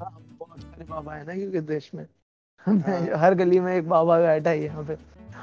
हाँ, 0.00 0.36
बहुत 0.38 0.60
सारे 0.60 0.84
बाबा 0.84 1.14
है 1.14 1.26
ना 1.26 1.34
क्योंकि 1.34 1.60
देश 1.60 1.90
में। 1.94 2.04
हाँ। 2.04 2.21
हर 3.18 3.34
गली 3.34 3.60
में 3.60 3.74
एक 3.76 3.88
बाबा 3.88 4.18
बैठा 4.18 4.50
है 4.50 4.62
यहाँ 4.62 4.84
पे। 4.84 4.96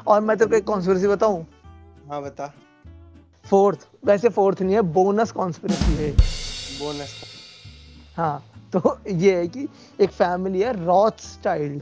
और 0.08 0.22
मैं 0.22 0.38
तेरे 0.38 0.50
को 0.50 0.56
एक 0.56 0.64
कॉन्स्पिरेसी 0.64 1.08
बताऊँ? 1.08 1.46
हाँ 2.10 2.22
बता। 2.24 2.54
फोर्थ 3.46 3.88
वैसे 4.06 4.30
फोर्थ 4.30 4.62
नहीं 4.62 4.76
है 4.76 4.82
बोनस 4.94 5.32
कॉन्स्पिरेसी 5.32 5.96
है। 5.96 6.12
बोनस 6.12 7.14
हाँ 8.18 8.44
तो 8.74 8.98
ये 9.08 9.36
है 9.38 9.48
कि 9.48 9.68
एक 10.00 10.10
फैमिली 10.10 10.62
है 10.62 10.74
रॉथ 10.86 11.22
स्टाइल्ड 11.22 11.82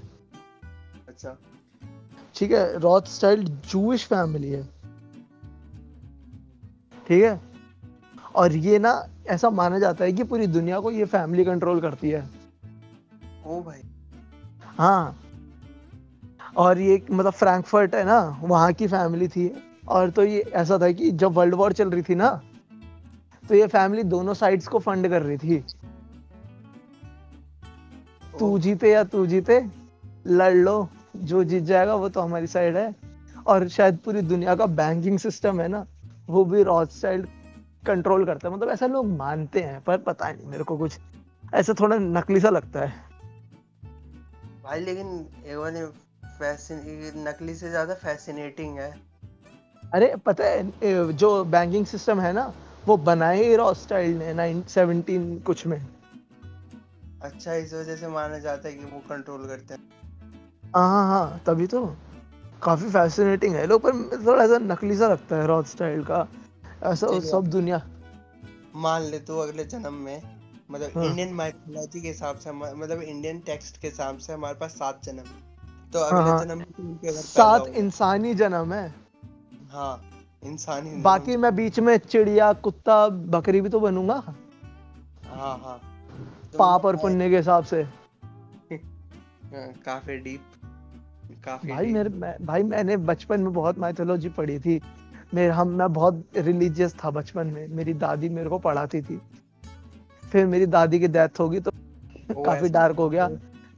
अच्छा। 1.07 1.35
ठीक 2.35 2.51
है 2.51 2.79
रॉथ 2.79 3.07
स्टाइल्ड 3.09 3.49
जूइश 3.69 4.05
फैमिली 4.05 4.49
है। 4.51 4.63
ठीक 7.07 7.23
है? 7.23 7.39
और 8.35 8.55
ये 8.55 8.79
ना 8.79 8.91
ऐसा 9.27 9.49
माना 9.49 9.79
जाता 9.79 10.05
है 10.05 10.11
कि 10.13 10.23
पूरी 10.23 10.47
दुनिया 10.47 10.79
को 10.79 10.91
ये 10.91 11.05
फैमिली 11.05 11.45
कंट्रोल 11.45 11.81
करती 11.81 12.09
है। 12.09 12.21
ओ 13.45 13.61
भाई। 13.61 13.81
हाँ 14.77 15.19
और 16.57 16.79
ये 16.79 17.01
मतलब 17.11 17.33
फ्रैंकफर्ट 17.33 17.95
है 17.95 18.03
ना 18.03 18.19
वहाँ 18.41 18.73
की 18.73 18.87
फैमिली 18.87 19.27
थी। 19.27 19.51
और 19.87 20.09
तो 20.09 20.23
ये 20.23 20.39
ऐसा 20.41 20.77
था 20.77 20.91
कि 20.91 21.11
जब 21.13 21.33
वर्ल्ड 21.33 21.55
वॉर 21.55 21.73
चल 21.73 21.89
रही 21.89 22.01
थी 22.03 22.15
ना 22.15 22.29
तो 23.43 23.55
ये 23.55 23.67
फैमिली 23.67 24.03
दोनों 24.05 24.33
साइड्स 24.33 24.67
को 24.67 24.79
फंड 24.79 25.09
कर 25.09 25.21
रही 25.21 25.37
थी। 25.37 25.63
तू 28.39 28.57
जीते 28.59 28.91
या 28.91 29.03
तू 29.03 29.25
जीते 29.25 29.59
लड़ 30.27 30.53
लो 30.53 30.87
जो 31.15 31.43
जीत 31.43 31.63
जाएगा 31.63 31.95
वो 31.95 32.09
तो 32.09 32.21
हमारी 32.21 32.47
साइड 32.47 32.77
है। 32.77 32.93
और 33.47 33.67
शायद 33.67 33.97
पूरी 33.97 34.21
दुनिया 34.23 34.55
का 34.55 34.65
बैंकिंग 34.65 35.19
सिस्टम 35.19 35.61
है 35.61 35.67
ना 35.67 35.85
वो 36.29 36.43
भी 36.45 36.63
रॉथस्टाइल्ड 36.63 37.27
कंट्रोल 37.87 38.25
करता 38.25 38.47
है। 38.47 38.53
मतलब 38.55 38.69
ऐसा 38.69 38.87
लोग 38.87 39.05
मानते 39.07 39.61
हैं 39.61 39.79
पर 39.81 39.97
पता 39.99 40.31
नहीं 40.31 40.47
मेरे 40.47 40.63
को 40.63 40.77
कुछ। 40.77 40.97
ऐसा 41.53 41.73
थोड़ा 41.79 41.97
नकली 41.97 42.39
सा 42.39 42.49
लगता 42.49 42.79
है। 42.79 42.93
भाई 44.63 44.79
लेकिन 44.79 45.57
वाले 45.57 45.85
फैसिन 46.39 47.23
नकली 47.27 47.55
से 47.55 47.69
ज़्यादा 47.69 47.93
फैसिनेटिंग 47.95 48.77
है। 48.79 48.93
अरे 49.83 50.15
पता 50.25 50.43
है 50.45 51.13
जो 51.13 51.43
बैंकिंग 51.45 51.85
सिस्टम 51.85 52.19
है 52.21 52.31
ना 52.33 52.51
वो 52.85 52.97
बनाए 53.05 53.43
ही 53.43 53.55
रॉथस्टाइल्ड 53.55 54.17
ने 54.17 54.33
1917 54.33 55.41
कुछ 55.45 55.65
में। 55.67 55.79
अच्छा 57.21 57.53
इस 57.53 57.73
वजह 57.73 57.95
से 57.95 58.07
माना 58.07 58.39
जाता 58.39 58.67
है 58.69 58.73
कि 58.73 58.85
वो 58.85 58.99
कंट्रोल 59.09 59.47
करते 59.47 59.73
हैं। 59.73 60.71
हाँ 60.75 60.87
हाँ 60.89 61.07
हाँ 61.07 61.41
तभी 61.47 61.67
तो। 61.67 61.85
काफ़ी 62.61 62.89
फैसिनेटिंग 62.89 63.55
है 63.55 63.65
लोग 63.67 63.81
पर 63.81 64.25
थोड़ा 64.25 64.47
सा 64.47 64.57
नकली 64.59 64.97
सा 64.97 65.07
लगता 65.07 65.35
है 65.35 65.47
रॉथस्टाइल्ड 65.47 66.05
का। 66.05 66.27
ऐसा 66.85 67.19
सब 67.21 67.47
दुनिया। 67.47 67.81
मान 68.75 69.01
ले 69.01 69.19
तू 69.19 69.37
अगले 69.39 69.63
जन्म 69.65 69.93
में 69.95 70.21
मतलब 70.71 70.91
हाँ। 70.95 71.05
इंडियन 71.05 71.33
माइथोलॉजी 71.33 72.01
के 72.01 72.07
हिसाब 72.07 72.37
से 72.37 72.51
मतलब 72.51 73.01
इंडियन 73.01 73.39
टेक्स्ट 73.41 73.81
के 73.81 73.87
हिसाब 73.87 74.17
से 74.17 74.33
हमारे 74.33 74.55
पास 74.55 74.71
सात 74.73 75.03
जन्म 75.03 75.19
है। 75.19 75.46
तो 75.93 75.99
हाँ, 75.99 76.09
अगले 76.11 76.29
हाँ। 76.29 76.45
जन्म 76.45 76.63
उनके 76.79 77.07
घर 77.07 77.21
सात 77.21 77.67
इंसानी 77.67 78.33
जन्म 78.33 78.73
है। 78.73 78.87
हाँ 79.71 80.01
इंसानी 80.43 81.01
बाकी 81.01 81.37
मैं 81.37 81.55
बीच 81.55 81.79
में 81.79 81.97
चिड़िया 81.97 82.51
कुत्ता 82.53 83.07
बकरी 83.09 83.61
भी 83.61 83.69
तो 83.69 83.79
बनूँगा। 83.79 84.13
हाँ 85.27 85.57
हाँ। 85.57 85.79
तो 86.53 86.57
पाप 86.57 86.85
और 86.85 86.95
पुण्य 86.95 87.29
के 87.29 87.37
हिसाब 87.37 87.63
से। 87.63 87.81
हाँ, 87.81 89.67
काफ़ी 89.85 90.17
डीप 90.17 90.41
काफ़ी 91.45 91.69
भाई 91.69 91.85
deep। 91.85 91.93
मेरे 91.93 92.09
मैं, 92.09 92.35
भाई 92.45 92.63
मैंने 92.63 92.97
बचपन 92.97 93.41
में 93.41 93.53
बहुत 93.53 93.79
माइथोलॉजी 93.79 94.29
पढ़ी 94.29 94.59
थी। 94.59 94.79
मेरे 95.33 95.53
हम 95.53 95.67
मैं 95.67 95.91
बहुत 95.93 96.23
रिलीजियस 96.37 96.95
था 96.95 97.09
बचपन 97.09 97.47
में। 97.47 97.67
मेरी 97.67 97.93
दादी 97.93 98.29
मेरे 98.29 98.49
को 98.49 98.59
पढ़ाती 98.59 99.01
थी। 99.01 99.19
फिर 100.23 100.45
मेरी 100.45 100.65
दादी 100.65 100.99
की 100.99 101.07
डेथ 101.07 101.39
होगी 101.39 101.59
तो 101.59 101.71
काफ़ी 102.43 102.69
डार्क 102.69 102.95
हो 102.95 103.09
गया। 103.09 103.27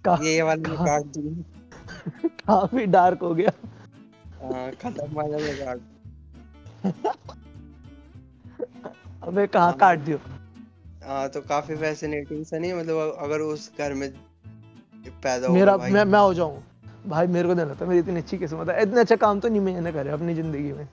का, 0.06 0.18
ये 0.24 0.42
वाला 0.42 0.86
काट 0.86 1.06
दूँगा 1.06 1.59
काफ़ी 2.48 2.86
डार्क 2.86 3.20
हो 3.22 3.34
गया। 3.36 3.52
हाँ 4.42 4.72
खत्म 4.82 5.14
वाला 5.14 5.72
अबे 9.24 9.46
कहाँ 9.48 9.74
काट 9.78 10.00
दियो 10.00 10.20
हाँ 11.04 11.28
तो 11.30 11.42
काफ़ी 11.42 11.76
फैसिनेटिंग 11.76 12.46
सा 12.46 12.58
नहीं 12.58 12.74
मतलब 12.74 13.16
अगर 13.20 13.42
उस 13.42 13.72
घर 13.78 13.94
में 13.94 14.10
पैदा 15.24 15.50
मेरा 15.50 15.76
भाई। 15.78 15.92
मैं 15.92 16.04
मैं 16.06 16.20
हो 16.20 16.34
जाऊँ? 16.34 16.64
भाई 17.08 17.28
मेरे 17.28 17.48
को 17.48 17.54
नहीं 17.54 17.66
लगता 17.66 17.86
मेरी 17.86 18.00
इतनी 18.00 18.20
अच्छी 18.20 18.38
किस्मत 18.38 18.70
है। 18.70 18.82
इतने 18.82 19.00
अच्छा 19.02 19.16
काम 19.16 19.40
तो 19.40 19.50
नहीं 19.50 19.62
मैंने 19.62 19.92
करे 19.92 20.10
अपनी 20.10 20.34
ज़िंदगी 20.36 20.72
में। 20.74 20.88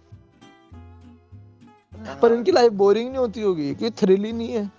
पर 1.93 2.09
हाँ, 2.09 2.31
इनकी 2.33 2.53
लाइफ 2.53 2.73
बोरिंग 2.73 3.09
नहीं 3.09 3.19
होती 3.19 3.43
होगी 3.43 3.75
क्योंकि 3.75 3.97
थ्रिल 4.01 4.25
ही 4.25 4.33
नहीं 4.33 4.53
है। 4.53 4.71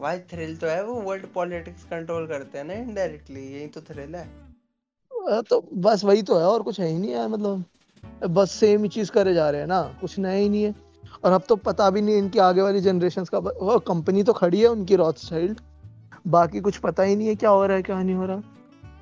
भाई 0.00 0.18
थ्रिल 0.30 0.56
तो 0.56 0.66
है 0.66 0.82
वो 0.84 0.94
वर्ल्ड 1.00 1.26
पॉलिटिक्स 1.34 1.84
कंट्रोल 1.84 2.26
करते 2.26 2.58
हैं 2.58 2.64
ना 2.64 2.74
इनडायरेक्टली 2.74 3.40
यही 3.52 3.66
तो 3.66 3.80
थ्रिल 3.80 4.14
है। 4.14 4.26
तो 5.42 5.62
बस 5.74 6.04
वही 6.04 6.22
तो 6.22 6.38
है, 6.38 6.44
और 6.44 6.62
कुछ 6.62 6.80
है 6.80 6.88
ही 6.88 6.98
नहीं 6.98 7.12
यार 7.12 7.28
मतलब। 7.28 7.64
बस 8.26 8.50
सेम 8.50 8.82
ही 8.82 8.88
चीज़ 8.88 9.10
करे 9.10 9.34
जा 9.34 9.48
रहे 9.50 9.60
हैं 9.60 9.68
ना, 9.68 9.82
कुछ 10.00 10.18
नया 10.18 10.32
ही 10.32 10.48
नहीं 10.48 10.62
है। 10.62 10.74
और 11.24 11.32
अब 11.32 11.42
तो 11.48 11.56
पता 11.56 11.88
भी 11.90 12.00
नहीं 12.02 12.16
इनकी 12.16 12.38
आगे 12.38 12.62
वाली 12.62 12.80
जनरेशन 12.80 13.24
का 13.24 13.40
कंपनी 13.86 14.22
तो 14.22 14.32
खड़ी 14.32 14.60
है 14.60 14.68
उनकी 14.68 14.96
रॉथस्टाइल्ड 14.96 15.60
बाकी 16.26 16.60
कुछ 16.60 16.76
पता 16.76 17.02
ही 17.02 17.16
नहीं 17.16 17.28
है 17.28 17.34
क्या 17.34 17.50
हो 17.50 17.64
रहा 17.66 17.76
है, 17.76 17.82
क्या 17.82 18.02
नहीं 18.02 18.14
हो 18.14 18.26
रहा। 18.26 18.42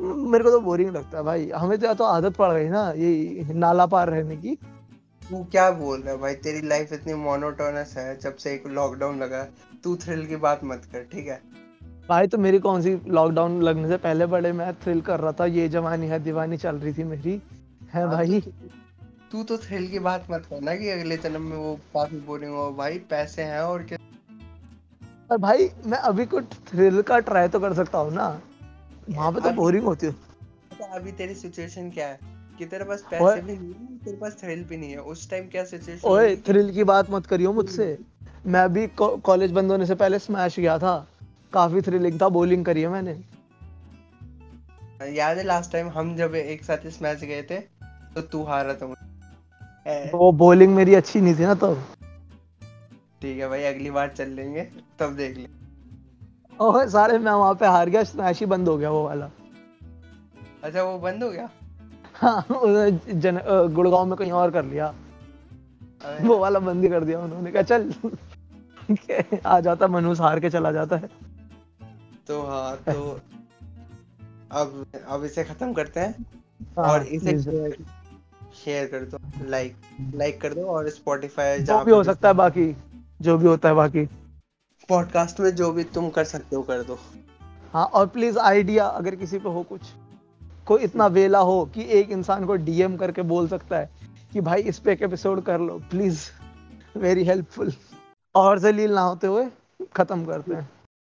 मेरे 0.01 0.45
को 0.45 0.51
तो 0.51 0.61
बोरिंग 0.61 0.91
लगता 0.91 1.19
है 1.19 1.25
भाई। 1.25 1.49
हमें 1.51 1.79
तो 1.79 1.95
तो 1.95 2.05
आदत 2.05 2.37
पड़ 2.37 2.53
गई 2.53 2.69
ना, 2.69 2.91
ये 2.91 3.55
नाला 3.55 3.87
पार 3.87 4.11
रहने 4.11 4.37
की। 4.37 4.55
तू 5.23 5.43
क्या 5.45 5.71
बोल 5.71 6.01
रहा 6.01 6.13
है 6.13 6.19
भाई? 6.21 6.35
तेरी 6.37 6.67
लाइफ 6.69 6.93
इतनी 6.93 7.15
मोनोटोनस 7.15 7.95
है, 7.97 8.19
जब 8.19 8.37
से 8.37 8.53
एक 8.55 8.67
लॉकडाउन 8.69 9.19
लगा, 9.19 9.43
तू 9.85 9.97
थ्रिल 9.97 10.27
की 10.27 10.37
बात 10.39 10.61
मत 10.65 10.83
कर, 10.93 11.03
ठीक 11.13 11.27
है? 11.27 11.41
भाई 12.09 12.27
तो 12.27 12.39
मेरी 12.39 12.59
कौन 12.59 12.83
सी 12.83 12.95
लॉकडाउन 13.09 13.63
लगने 13.63 13.89
से 13.89 13.97
पहले 13.97 14.27
बड़े 14.27 14.53
मैं 14.53 14.73
थ्रिल 14.75 15.01
कर 15.01 15.21
रहा 15.21 15.33
था 15.33 15.47
ये 15.47 15.69
जवानी 15.69 16.07
है 16.07 16.19
दीवानी 16.19 16.57
चल 16.57 16.77
रही 16.77 16.93
थी 16.93 17.05
मेरी। 17.05 17.43
है 17.95 18.03
हाँ, 18.03 18.11
भाई। 18.11 18.41
तू 19.33 19.43
तो 19.43 19.57
थ्रिल 19.59 19.89
की 19.89 19.99
बात 19.99 20.27
मत 20.31 20.47
करना 20.51 20.75
कि 20.75 20.89
अगले 20.89 21.17
जन्म 21.17 21.43
में 21.43 21.57
वो 21.57 21.75
काफ़ी 21.95 22.19
बोरिंग 22.21 22.53
हो 22.55 22.71
भाई 22.73 22.99
पैसे 22.99 23.43
हैं 23.43 23.61
और 23.61 23.83
क्या। 23.83 23.99
पर 25.31 25.37
भाई 25.37 25.71
मैं 25.87 25.99
अभी 25.99 26.27
कुछ 26.27 26.45
थ्रिल 26.45 27.03
का 27.03 27.19
ट्राई 27.19 27.49
तो 27.49 27.61
कर 27.61 27.75
सकता 27.75 27.99
हूँ 27.99 28.13
ना। 28.13 28.41
वहाँ 29.11 29.33
पे 29.33 29.41
तो 29.41 29.51
बोरिंग 29.51 29.85
होती 29.85 30.07
है। 30.07 30.13
तो 30.13 30.85
अभी 30.85 31.13
तेरी 31.13 31.35
सिचुएशन 31.35 31.91
क्या 31.91 32.07
है? 32.07 32.19
कि 32.59 32.67
तेरे 32.67 32.85
पास। 32.85 33.05
पैसे 33.11 33.41
भी 33.41 33.53
नहीं 33.53 33.75
है 33.75 33.99
तेरे 33.99 34.17
पास 34.17 34.37
थ्रिल 34.41 34.65
भी 34.65 34.77
नहीं 34.77 34.91
है। 34.91 34.99
उस 34.99 35.31
टाइम 35.31 35.49
क्या 35.49 35.65
सिचुएशन 35.65 36.09
ओए 36.09 36.37
थ्रिल 36.37 36.73
की 36.73 36.85
बात 36.85 37.11
मत 37.11 37.27
करियो 37.27 37.53
मुझसे। 37.53 37.99
मैं 38.47 38.73
भी 38.73 38.87
कॉलेज 39.03 39.53
बंद 39.53 39.71
होने 39.71 39.87
से 39.87 39.95
पहले 39.95 40.19
स्मैश 40.19 40.61
गया 40.61 40.79
था। 40.79 41.07
काफ़ी 41.53 41.81
थ्रिलिंग 41.83 42.21
था 42.21 42.29
बॉलिंग 42.29 42.65
करी 42.65 42.83
है 42.83 42.89
मैंने। 42.89 43.15
याद 45.15 45.39
है 45.39 45.43
लास्ट 45.45 45.73
टाइम 45.73 45.89
हम 45.89 46.15
जब 46.17 46.35
एक 46.35 46.65
साथ 46.65 46.87
इस 46.87 47.01
मैच 47.03 47.25
गए 47.25 47.43
थे 47.43 47.59
तो 48.15 48.21
तू 48.23 48.43
हारा 48.45 48.75
था 48.75 48.87
मुझे। 48.87 50.11
वो 50.15 50.31
बॉलिंग 50.35 50.75
मेरी 50.75 50.95
अच्छी 50.95 51.21
नहीं 51.21 51.35
थी 51.35 51.45
ना 51.45 51.55
तो। 51.55 51.75
ठीक 53.23 53.39
है 53.39 53.49
भाई 53.49 53.65
अगली 53.65 53.91
बार 53.91 54.09
चल 54.17 54.29
लेंगे 54.31 54.63
तब 54.99 55.15
देख 55.17 55.37
ले। 55.37 55.47
ओए 56.61 56.87
सारे 56.89 57.19
मैं 57.19 57.33
वहाँ 57.33 57.55
पे 57.55 57.67
हार 57.67 57.89
गया 57.89 58.03
स्मैश 58.05 58.41
ही 58.41 58.47
बंद 58.47 58.69
हो 58.69 58.77
गया 58.79 58.91
वो 58.91 59.03
वाला। 59.05 59.31
अच्छा 60.65 60.83
वो 60.83 60.99
बंद 60.99 61.23
हो 61.23 61.31
गया? 61.31 61.49
हाँ 62.15 62.45
जन 62.49 63.41
गुड़गांव 63.75 64.05
में 64.07 64.17
कहीं 64.19 64.33
और 64.33 64.51
कर 64.51 64.65
लिया। 64.65 64.95
वो 66.23 66.39
वाला 66.39 66.59
बंद 66.61 66.85
ही 66.85 66.89
कर 66.91 67.05
दिया 67.05 67.21
उन्होंने 67.21 67.51
कहा 67.53 67.63
चल। 67.63 67.93
आ 69.47 69.59
जाता 69.61 69.87
मनुष्य 69.89 70.23
हार 70.23 70.41
के 70.41 70.51
चला 70.51 70.73
जाता 70.73 70.97
है। 70.97 71.09
तो 72.29 72.41
हाँ 72.43 72.77
तो 72.89 73.21
अब 74.53 74.85
अब 75.09 75.25
इसे 75.25 75.45
खत्म 75.45 75.73
करते 75.73 76.01
हैं 76.01 76.25
हाँ, 76.79 76.89
और 76.93 77.03
इसे 77.03 77.39
शेयर 78.55 78.87
कर 78.87 79.05
दो 79.05 79.19
लाइक 79.49 79.77
लाइक 80.15 80.41
कर 80.41 80.55
दो 80.55 80.67
और 80.67 80.89
स्पॉटिफाई 80.91 81.59
जो 81.61 81.83
भी 81.85 81.93
हो 81.93 82.03
सकता 82.05 82.29
है 82.29 82.35
बाकी 82.35 82.75
जो 83.23 83.37
भी 83.39 83.47
होता 83.47 83.69
है 83.69 83.75
बाकी। 83.75 84.05
पॉडकास्ट 84.89 85.41
में 85.41 85.51
जो 85.51 85.71
भी 85.73 85.85
तुम 85.85 86.09
कर 86.11 86.25
सकते 86.25 86.57
हो 86.57 86.63
कर 86.63 86.83
दो। 86.83 86.99
हाँ 87.73 87.85
और 87.87 88.07
प्लीज़ 88.07 88.39
आइडिया 88.39 88.87
अगर 88.87 89.15
किसी 89.17 89.39
पे 89.39 89.49
हो 89.49 89.63
कुछ 89.63 89.81
कोई 90.67 90.83
इतना 90.83 91.07
वेला 91.07 91.39
हो 91.39 91.65
कि 91.75 91.85
एक 91.99 92.11
इंसान 92.11 92.45
को 92.47 92.57
डीएम 92.57 92.97
करके 92.97 93.23
बोल 93.23 93.49
सकता 93.49 93.79
है 93.79 93.91
कि 94.33 94.41
भाई 94.41 94.63
इस 94.63 94.79
पे 94.79 94.93
एक 94.93 95.03
एपिसोड 95.03 95.43
कर 95.45 95.61
लो 95.61 95.79
प्लीज़ 95.91 96.21
वेरी 96.99 97.25
हेल्पफुल 97.25 97.73
और 98.35 98.59
जलील 98.59 98.93
ना 98.93 99.01
होते 99.01 99.27
हुए 99.27 99.47
खत्म 99.97 100.25
करते 100.25 100.55
हैं। 100.55 100.69